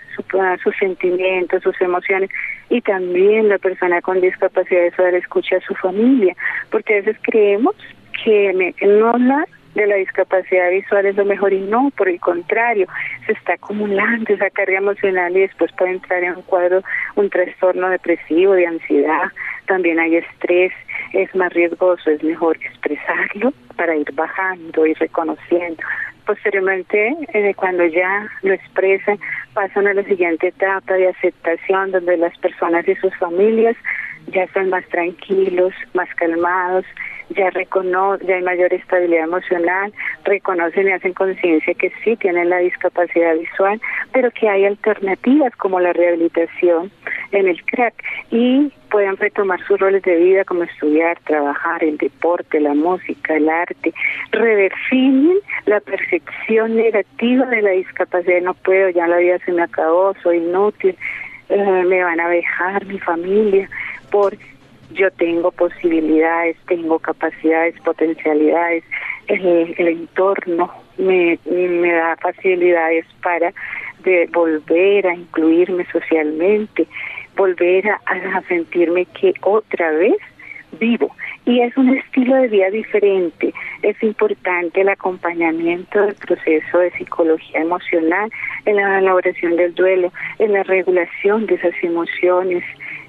sus 0.63 0.77
sentimientos, 0.77 1.63
sus 1.63 1.81
emociones 1.81 2.29
y 2.69 2.83
también 2.83 3.49
la 3.49 3.57
persona 3.57 4.03
con 4.03 4.21
discapacidad 4.21 4.85
visual 4.85 5.15
escuche 5.15 5.57
a 5.57 5.61
su 5.61 5.75
familia, 5.77 6.37
porque 6.71 6.95
a 6.95 6.97
veces 6.99 7.17
creemos 7.23 7.75
que 8.23 8.75
no 8.83 9.11
hablar 9.11 9.49
de 9.75 9.87
la 9.87 9.97
discapacidad 9.97 10.71
visual 10.71 11.07
es 11.07 11.17
lo 11.17 11.25
mejor 11.25 11.53
y 11.53 11.61
no, 11.61 11.91
por 11.97 12.09
el 12.09 12.21
contrario, 12.21 12.87
se 13.27 13.33
está 13.33 13.55
acumulando 13.55 14.33
esa 14.33 14.51
carga 14.51 14.79
emocional 14.79 15.37
y 15.37 15.41
después 15.41 15.73
puede 15.73 15.93
entrar 15.93 16.23
en 16.23 16.37
un 16.37 16.43
cuadro, 16.43 16.83
un 17.17 17.29
trastorno 17.29 17.89
depresivo, 17.89 18.53
de 18.53 18.67
ansiedad, 18.67 19.33
también 19.67 19.99
hay 19.99 20.17
estrés, 20.17 20.73
es 21.13 21.35
más 21.35 21.53
riesgoso, 21.53 22.11
es 22.11 22.23
mejor 22.23 22.57
expresarlo 22.57 23.53
para 23.77 23.97
ir 23.97 24.11
bajando 24.13 24.87
y 24.87 24.95
reconociendo. 24.95 25.83
Posteriormente, 26.27 27.15
eh, 27.35 27.55
cuando 27.55 27.85
ya 27.85 28.27
lo 28.43 28.55
expresan, 28.55 29.19
pasan 29.53 29.87
a 29.87 29.95
la 29.95 30.05
siguiente 30.05 30.49
etapa 30.49 30.95
de 30.95 31.09
aceptación, 31.09 31.91
donde 31.91 32.17
las 32.17 32.37
personas 32.39 32.87
y 32.89 32.95
sus 32.97 33.15
familias 33.17 33.77
ya 34.29 34.45
están 34.45 34.71
más 34.71 34.87
tranquilos, 34.89 35.73
más 35.93 36.09
calmados, 36.17 36.85
ya 37.31 37.51
reconocen, 37.51 38.27
ya 38.27 38.37
hay 38.37 38.43
mayor 38.43 38.73
estabilidad 38.73 39.25
emocional, 39.25 39.93
reconocen 40.25 40.89
y 40.89 40.93
hacen 40.93 41.15
conciencia 41.15 41.75
que 41.75 41.93
sí 42.03 42.17
tienen 42.17 42.51
la 42.51 42.59
discapacidad 42.59 43.35
visual, 43.37 43.81
pero 44.13 44.31
que 44.31 44.49
hay 44.49 44.65
alternativas 44.67 45.55
como 45.57 45.81
la 45.81 45.93
rehabilitación 45.93 46.91
en 47.33 47.49
el 47.49 47.65
crack 47.65 47.95
y 48.31 48.71
puedan 48.91 49.17
retomar 49.17 49.61
sus 49.67 49.81
roles 49.81 50.03
de 50.03 50.17
vida 50.17 50.45
como 50.45 50.65
estudiar, 50.65 51.19
trabajar, 51.25 51.83
el 51.83 51.97
deporte, 51.97 52.61
la 52.61 52.75
música, 52.75 53.35
el 53.35 53.49
arte, 53.49 53.93
redefinen 54.31 55.39
la 55.67 55.81
percepción 55.81 56.77
negativa 56.77 57.47
de 57.47 57.63
la 57.63 57.71
discapacidad, 57.71 58.41
no 58.43 58.55
puedo, 58.55 58.91
ya 58.91 59.09
la 59.09 59.17
vida 59.17 59.39
se 59.45 59.53
me 59.53 59.63
acabó, 59.63 60.15
soy 60.23 60.37
inútil, 60.37 60.97
eh, 61.49 61.85
me 61.87 62.03
van 62.03 62.21
a 62.21 62.29
dejar 62.29 62.87
mi 62.87 62.99
familia, 63.01 63.69
por 64.15 64.39
yo 64.93 65.11
tengo 65.11 65.51
posibilidades, 65.51 66.57
tengo 66.69 67.01
capacidades, 67.01 67.75
potencialidades, 67.81 68.85
el, 69.27 69.75
el 69.77 69.89
entorno 69.89 70.71
me, 70.97 71.37
me 71.51 71.93
da 71.93 72.17
facilidades 72.23 73.07
para 73.25 73.53
volver 74.33 75.09
a 75.09 75.15
incluirme 75.17 75.85
socialmente, 75.91 76.87
volver 77.37 77.89
a 77.89 78.43
sentirme 78.47 79.05
que 79.07 79.35
otra 79.41 79.91
vez 79.91 80.19
vivo 80.79 81.11
y 81.47 81.61
es 81.61 81.77
un 81.77 81.97
estilo 81.97 82.37
de 82.37 82.49
vida 82.49 82.71
diferente. 82.71 83.53
Es 83.83 84.03
importante 84.03 84.81
el 84.81 84.89
acompañamiento 84.89 86.01
del 86.01 86.15
proceso 86.15 86.79
de 86.79 86.91
psicología 86.93 87.61
emocional 87.61 88.31
en 88.65 88.77
la 88.77 88.99
elaboración 88.99 89.57
del 89.57 89.75
duelo, 89.75 90.13
en 90.39 90.53
la 90.53 90.63
regulación 90.63 91.47
de 91.47 91.57
esas 91.57 91.75
emociones, 91.83 92.65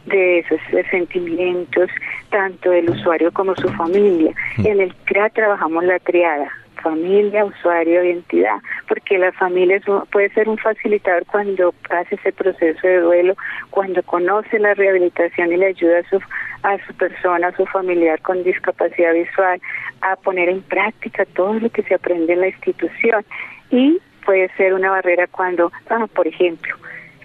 de 0.05 0.39
esos 0.39 0.59
sentimientos, 0.89 1.89
tanto 2.29 2.71
del 2.71 2.89
usuario 2.89 3.31
como 3.31 3.55
su 3.55 3.69
familia. 3.69 4.31
Mm. 4.57 4.67
En 4.67 4.81
el 4.81 4.95
CRA 5.05 5.29
trabajamos 5.29 5.83
la 5.83 5.99
triada, 5.99 6.51
familia, 6.81 7.45
usuario, 7.45 8.03
identidad, 8.03 8.57
porque 8.87 9.17
la 9.17 9.31
familia 9.31 9.81
puede 10.11 10.29
ser 10.29 10.47
un 10.47 10.57
facilitador 10.57 11.25
cuando 11.25 11.73
hace 11.89 12.15
ese 12.15 12.31
proceso 12.31 12.87
de 12.87 12.99
duelo, 12.99 13.35
cuando 13.71 14.03
conoce 14.03 14.59
la 14.59 14.75
rehabilitación 14.75 15.51
y 15.51 15.57
le 15.57 15.67
ayuda 15.67 15.99
a 15.99 16.09
su, 16.09 16.19
a 16.61 16.77
su 16.85 16.93
persona, 16.93 17.47
a 17.47 17.55
su 17.55 17.65
familiar 17.65 18.21
con 18.21 18.43
discapacidad 18.43 19.13
visual, 19.13 19.59
a 20.01 20.15
poner 20.17 20.49
en 20.49 20.61
práctica 20.61 21.25
todo 21.33 21.55
lo 21.55 21.69
que 21.69 21.81
se 21.83 21.95
aprende 21.95 22.33
en 22.33 22.41
la 22.41 22.47
institución. 22.49 23.25
Y 23.71 23.99
puede 24.23 24.49
ser 24.55 24.75
una 24.75 24.91
barrera 24.91 25.25
cuando, 25.27 25.71
ah, 25.89 26.05
por 26.13 26.27
ejemplo, 26.27 26.75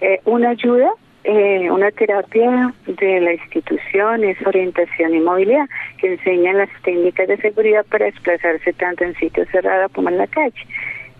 eh, 0.01 0.19
una 0.25 0.49
ayuda 0.49 0.91
eh, 1.23 1.69
una 1.69 1.91
terapia 1.91 2.73
de 2.87 3.19
la 3.21 3.33
institución 3.33 4.23
es 4.23 4.37
orientación 4.45 5.13
y 5.13 5.19
movilidad, 5.19 5.67
que 5.99 6.13
enseña 6.13 6.53
las 6.53 6.69
técnicas 6.83 7.27
de 7.27 7.37
seguridad 7.37 7.85
para 7.89 8.05
desplazarse 8.05 8.73
tanto 8.73 9.03
en 9.03 9.15
sitios 9.15 9.47
cerrados 9.49 9.91
como 9.91 10.09
en 10.09 10.17
la 10.17 10.27
calle. 10.27 10.65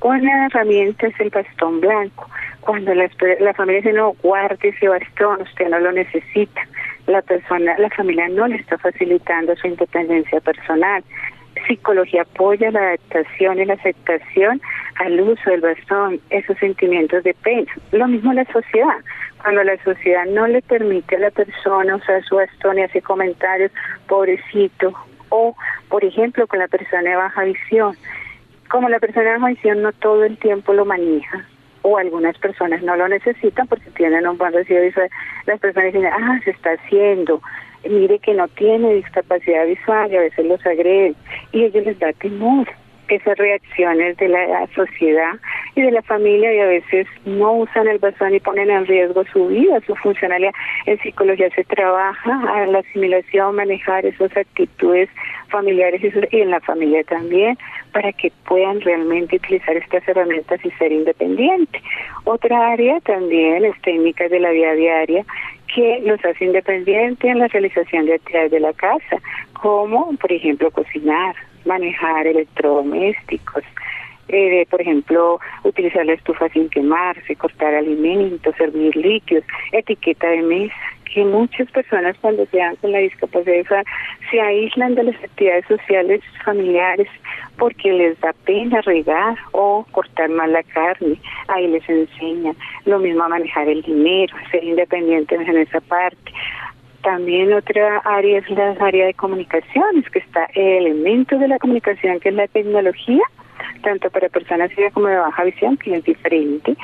Una 0.02 0.48
herramienta 0.48 1.06
es 1.06 1.20
el 1.20 1.30
bastón 1.30 1.80
blanco. 1.80 2.28
Cuando 2.62 2.94
la, 2.96 3.08
la 3.40 3.54
familia 3.54 3.82
dice, 3.82 3.94
no, 3.94 4.14
guarde 4.24 4.70
ese 4.70 4.88
bastón, 4.88 5.44
usted 5.44 5.70
no 5.70 5.80
lo 5.80 5.92
necesita. 5.92 6.62
La 7.06 7.22
persona, 7.22 7.78
la 7.78 7.90
familia 7.92 8.28
no 8.30 8.48
le 8.48 8.56
está 8.56 8.80
facilitando 8.80 9.56
su 9.56 9.68
independencia 9.68 10.40
personal 10.40 11.04
psicología 11.68 12.24
apoya 12.24 12.72
la 12.72 12.80
adaptación 12.80 13.60
y 13.60 13.66
la 13.66 13.74
aceptación 13.74 14.62
al 14.96 15.20
uso 15.22 15.50
del 15.50 15.62
bastón, 15.62 16.20
esos 16.30 16.58
sentimientos 16.58 17.24
de 17.24 17.34
pena. 17.34 17.72
Lo 17.92 18.08
mismo 18.08 18.34
la 18.34 18.46
sociedad. 18.46 18.98
Cuando 19.42 19.64
la 19.64 19.78
sociedad 19.84 20.26
no 20.26 20.46
le 20.48 20.62
permite 20.62 21.16
a 21.16 21.20
la 21.20 21.32
persona 21.32 21.96
usar 21.96 22.24
su 22.24 22.36
bastón 22.36 22.78
y 22.78 22.84
hace 22.84 23.02
comentarios, 23.02 23.72
pobrecito, 24.08 24.94
o 25.30 25.56
por 25.90 26.06
ejemplo 26.06 26.46
con 26.48 26.60
la 26.60 26.68
persona 26.68 27.10
de 27.10 27.16
baja 27.16 27.44
visión. 27.44 27.96
Como 28.70 28.88
la 28.88 29.00
persona 29.00 29.26
de 29.26 29.38
baja 29.38 29.48
visión 29.48 29.82
no 29.82 29.92
todo 29.94 30.24
el 30.26 30.38
tiempo 30.38 30.74
lo 30.74 30.86
maneja, 30.86 31.46
o 31.82 31.98
algunas 31.98 32.38
personas 32.38 32.84
no 32.84 32.96
lo 32.96 33.08
necesitan 33.08 33.68
porque 33.68 33.90
tienen 33.92 34.28
un 34.28 34.38
buen 34.38 34.54
recibo 34.54 34.82
visual, 34.82 35.10
las 35.48 35.60
personas 35.60 35.94
dicen, 35.94 36.08
ah, 36.12 36.40
se 36.44 36.52
está 36.52 36.74
haciendo, 36.74 37.42
mire 37.90 38.20
que 38.20 38.34
no 38.36 38.48
tiene 38.50 38.94
discapacidad 38.94 39.66
visual 39.66 40.12
y 40.12 40.18
a 40.18 40.22
veces 40.22 40.46
los 40.46 40.64
agreden 40.66 41.16
y 41.52 41.64
ellos 41.64 41.84
les 41.86 41.98
da 41.98 42.14
temor 42.14 42.68
esas 43.16 43.38
reacciones 43.38 44.18
de 44.18 44.30
la 44.30 44.68
sociedad 44.76 45.34
y 45.76 45.82
de 45.82 45.92
la 45.92 46.02
familia 46.02 46.54
y 46.54 46.60
a 46.60 46.66
veces 46.66 47.08
no 47.26 47.54
usan 47.54 47.88
el 47.88 48.00
bastón 48.00 48.34
y 48.34 48.40
ponen 48.40 48.70
en 48.70 48.86
riesgo 48.86 49.24
su 49.32 49.48
vida, 49.48 49.80
su 49.86 49.96
funcionalidad. 49.96 50.54
En 50.86 50.98
psicología 51.00 51.50
se 51.56 51.64
trabaja 51.64 52.42
a 52.54 52.66
la 52.68 52.80
asimilación, 52.80 53.56
manejar 53.56 54.06
esas 54.06 54.36
actitudes 54.36 55.10
familiares 55.50 56.02
y 56.32 56.40
en 56.40 56.52
la 56.52 56.62
familia 56.62 57.04
también 57.04 57.58
para 57.92 58.12
que 58.14 58.32
puedan 58.48 58.80
realmente 58.82 59.36
utilizar 59.36 59.76
estas 59.76 60.08
herramientas 60.08 60.60
y 60.64 60.72
ser 60.72 60.92
independientes. 60.92 61.82
Otra 62.24 62.72
área 62.72 63.00
también 63.02 63.66
es 63.66 63.80
técnicas 63.82 64.32
de 64.32 64.40
la 64.40 64.52
vida 64.52 64.74
diaria 64.74 65.26
que 65.74 66.02
los 66.06 66.24
hace 66.26 66.46
independientes 66.46 67.30
en 67.30 67.40
la 67.40 67.48
realización 67.48 68.06
de 68.06 68.16
actividades 68.16 68.52
de 68.52 68.60
la 68.60 68.74
casa, 68.74 69.18
como 69.54 70.14
por 70.18 70.32
ejemplo 70.32 70.72
cocinar, 70.72 71.36
manejar 71.66 72.28
electrodomésticos, 72.28 73.64
eh, 74.28 74.66
por 74.70 74.82
ejemplo, 74.82 75.40
utilizar 75.64 76.06
la 76.06 76.14
estufa 76.14 76.48
sin 76.50 76.70
quemarse, 76.70 77.36
cortar 77.36 77.74
alimentos, 77.74 78.56
servir 78.56 78.96
líquidos, 78.96 79.44
etiqueta 79.72 80.28
de 80.28 80.42
mesa, 80.42 80.76
que 81.14 81.26
muchas 81.26 81.70
personas 81.72 82.16
cuando 82.22 82.46
se 82.46 82.58
dan 82.58 82.76
con 82.78 82.92
la 82.92 83.00
discapacidad 83.00 83.84
se 84.30 84.42
aíslan 84.42 84.96
de 84.96 85.04
las 85.04 85.16
actividades 85.16 85.66
sociales 85.66 86.22
familiares 86.46 87.08
porque 87.58 87.92
les 87.92 88.20
da 88.22 88.34
pena 88.46 88.82
regar 88.82 89.36
o 89.52 89.86
cortar 89.92 90.30
mal 90.30 90.54
la 90.54 90.64
carne, 90.64 91.20
ahí 91.48 91.68
les 91.68 91.88
enseñan 91.90 92.56
lo 92.86 93.00
mismo 93.00 93.24
a 93.24 93.30
manejar 93.30 93.68
el 93.68 93.82
dinero, 93.82 94.36
ser 94.50 94.64
independientes 94.64 95.40
en 95.42 95.58
esa 95.58 95.82
parte. 95.82 96.32
También 97.04 97.52
otra 97.54 97.98
área 98.06 98.40
es 98.40 98.50
la 98.52 98.72
área 98.80 99.08
de 99.08 99.14
comunicaciones, 99.14 100.10
que 100.12 100.20
está 100.20 100.46
el 100.54 100.86
elemento 100.86 101.38
de 101.38 101.48
la 101.48 101.58
comunicación, 101.58 102.20
que 102.20 102.30
es 102.30 102.36
la 102.36 102.48
tecnología, 102.48 103.24
tanto 103.82 104.10
para 104.12 104.30
personas 104.30 104.72
ciegas 104.72 104.94
como 104.94 105.08
de 105.08 105.18
baja 105.18 105.44
visión, 105.44 105.78
que 105.78 105.96
es 105.96 106.04
diferente, 106.04 106.76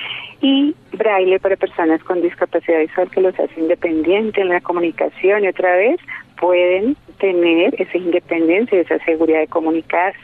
y 0.41 0.75
braille 0.93 1.39
para 1.39 1.55
personas 1.55 2.03
con 2.03 2.21
discapacidad 2.21 2.79
visual, 2.79 3.09
que 3.11 3.21
los 3.21 3.39
hace 3.39 3.59
independientes 3.59 4.41
en 4.41 4.49
la 4.49 4.61
comunicación 4.61 5.43
y 5.43 5.47
otra 5.49 5.75
vez 5.75 5.99
pueden 6.39 6.95
tener 7.19 7.79
esa 7.79 7.97
independencia, 7.97 8.79
esa 8.79 8.97
seguridad 9.05 9.39
de 9.39 9.47
comunicarse. 9.47 10.19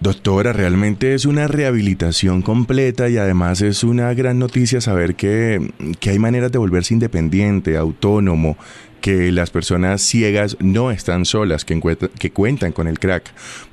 Doctora, 0.00 0.52
realmente 0.52 1.14
es 1.14 1.26
una 1.26 1.46
rehabilitación 1.46 2.42
completa 2.42 3.08
y 3.08 3.18
además 3.18 3.62
es 3.62 3.84
una 3.84 4.12
gran 4.14 4.40
noticia 4.40 4.80
saber 4.80 5.14
que, 5.14 5.60
que 6.00 6.10
hay 6.10 6.18
maneras 6.18 6.50
de 6.50 6.58
volverse 6.58 6.92
independiente, 6.92 7.76
autónomo, 7.76 8.56
que 9.02 9.30
las 9.32 9.50
personas 9.50 10.00
ciegas 10.00 10.56
no 10.60 10.90
están 10.90 11.26
solas, 11.26 11.66
que, 11.66 11.78
que 12.18 12.30
cuentan 12.30 12.72
con 12.72 12.88
el 12.88 12.98
crack. 12.98 13.24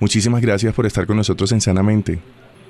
Muchísimas 0.01 0.41
gracias 0.41 0.73
por 0.73 0.85
estar 0.85 1.05
con 1.05 1.15
nosotros 1.15 1.53
en 1.53 1.61
Sanamente. 1.61 2.19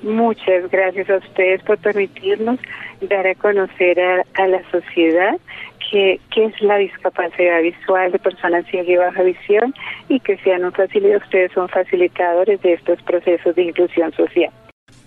Muchas 0.02 0.70
gracias 0.70 1.10
a 1.10 1.16
ustedes 1.16 1.62
por 1.62 1.76
permitirnos 1.78 2.58
dar 3.02 3.26
a 3.26 3.34
conocer 3.34 4.00
a, 4.00 4.46
la 4.46 4.62
sociedad 4.70 5.38
qué, 5.90 6.18
es 6.36 6.62
la 6.62 6.78
discapacidad 6.78 7.60
visual 7.60 8.12
de 8.12 8.18
personas 8.18 8.64
ciegas 8.66 8.88
y 8.88 8.96
baja 8.96 9.22
visión 9.22 9.74
y 10.08 10.20
que 10.20 10.38
sean 10.38 10.64
un 10.64 10.72
facilitador, 10.72 11.22
ustedes 11.22 11.52
son 11.52 11.68
facilitadores 11.68 12.62
de 12.62 12.74
estos 12.74 13.02
procesos 13.02 13.54
de 13.56 13.64
inclusión 13.64 14.12
social. 14.12 14.50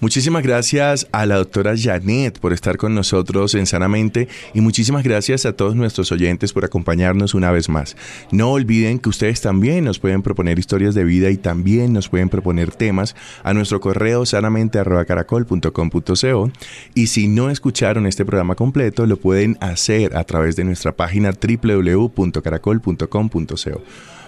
Muchísimas 0.04 0.44
gracias 0.44 1.08
a 1.14 1.26
la 1.26 1.38
doctora 1.38 1.76
Janet 1.78 2.38
por 2.40 2.52
estar 2.52 2.76
con 2.76 2.94
nosotros 2.94 3.56
en 3.56 3.66
Sanamente 3.66 4.28
y 4.54 4.60
muchísimas 4.60 5.02
gracias 5.02 5.46
a 5.46 5.54
todos 5.54 5.78
nuestros 5.78 6.12
oyentes 6.12 6.52
por 6.52 6.66
acompañarnos 6.66 7.34
una 7.34 7.52
vez 7.52 7.70
más. 7.70 7.96
No 8.30 8.52
olviden 8.52 9.00
que 9.00 9.08
ustedes 9.08 9.40
también 9.40 9.86
nos 9.86 10.00
pueden 10.00 10.22
proponer 10.22 10.60
historias 10.60 10.94
de 10.94 11.06
vida 11.06 11.30
y 11.30 11.38
también 11.38 11.94
nos 11.94 12.10
pueden 12.10 12.28
proponer 12.28 12.72
temas 12.72 13.16
a 13.44 13.54
nuestro 13.54 13.80
correo 13.80 14.26
sanamente.caracol.com.co 14.26 16.52
y 16.96 17.08
si 17.08 17.30
no 17.30 17.50
escucharon 17.50 18.06
este 18.06 18.26
programa 18.26 18.56
completo 18.56 19.06
lo 19.06 19.16
pueden 19.16 19.58
hacer 19.62 20.18
a 20.18 20.26
través 20.26 20.58
de 20.58 20.66
nuestra 20.66 20.92
página 20.92 21.32
www.caracol.com.co. 21.32 23.82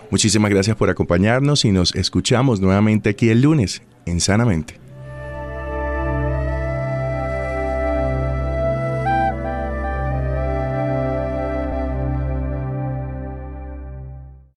Muchísimas 0.10 0.52
gracias 0.52 0.78
por 0.78 0.90
acompañarnos 0.90 1.66
y 1.66 1.74
nos 1.74 1.94
escuchamos 1.96 2.62
nuevamente 2.62 3.10
aquí 3.10 3.28
el 3.28 3.42
lunes 3.42 3.82
en 4.06 4.22
Sanamente. 4.22 4.85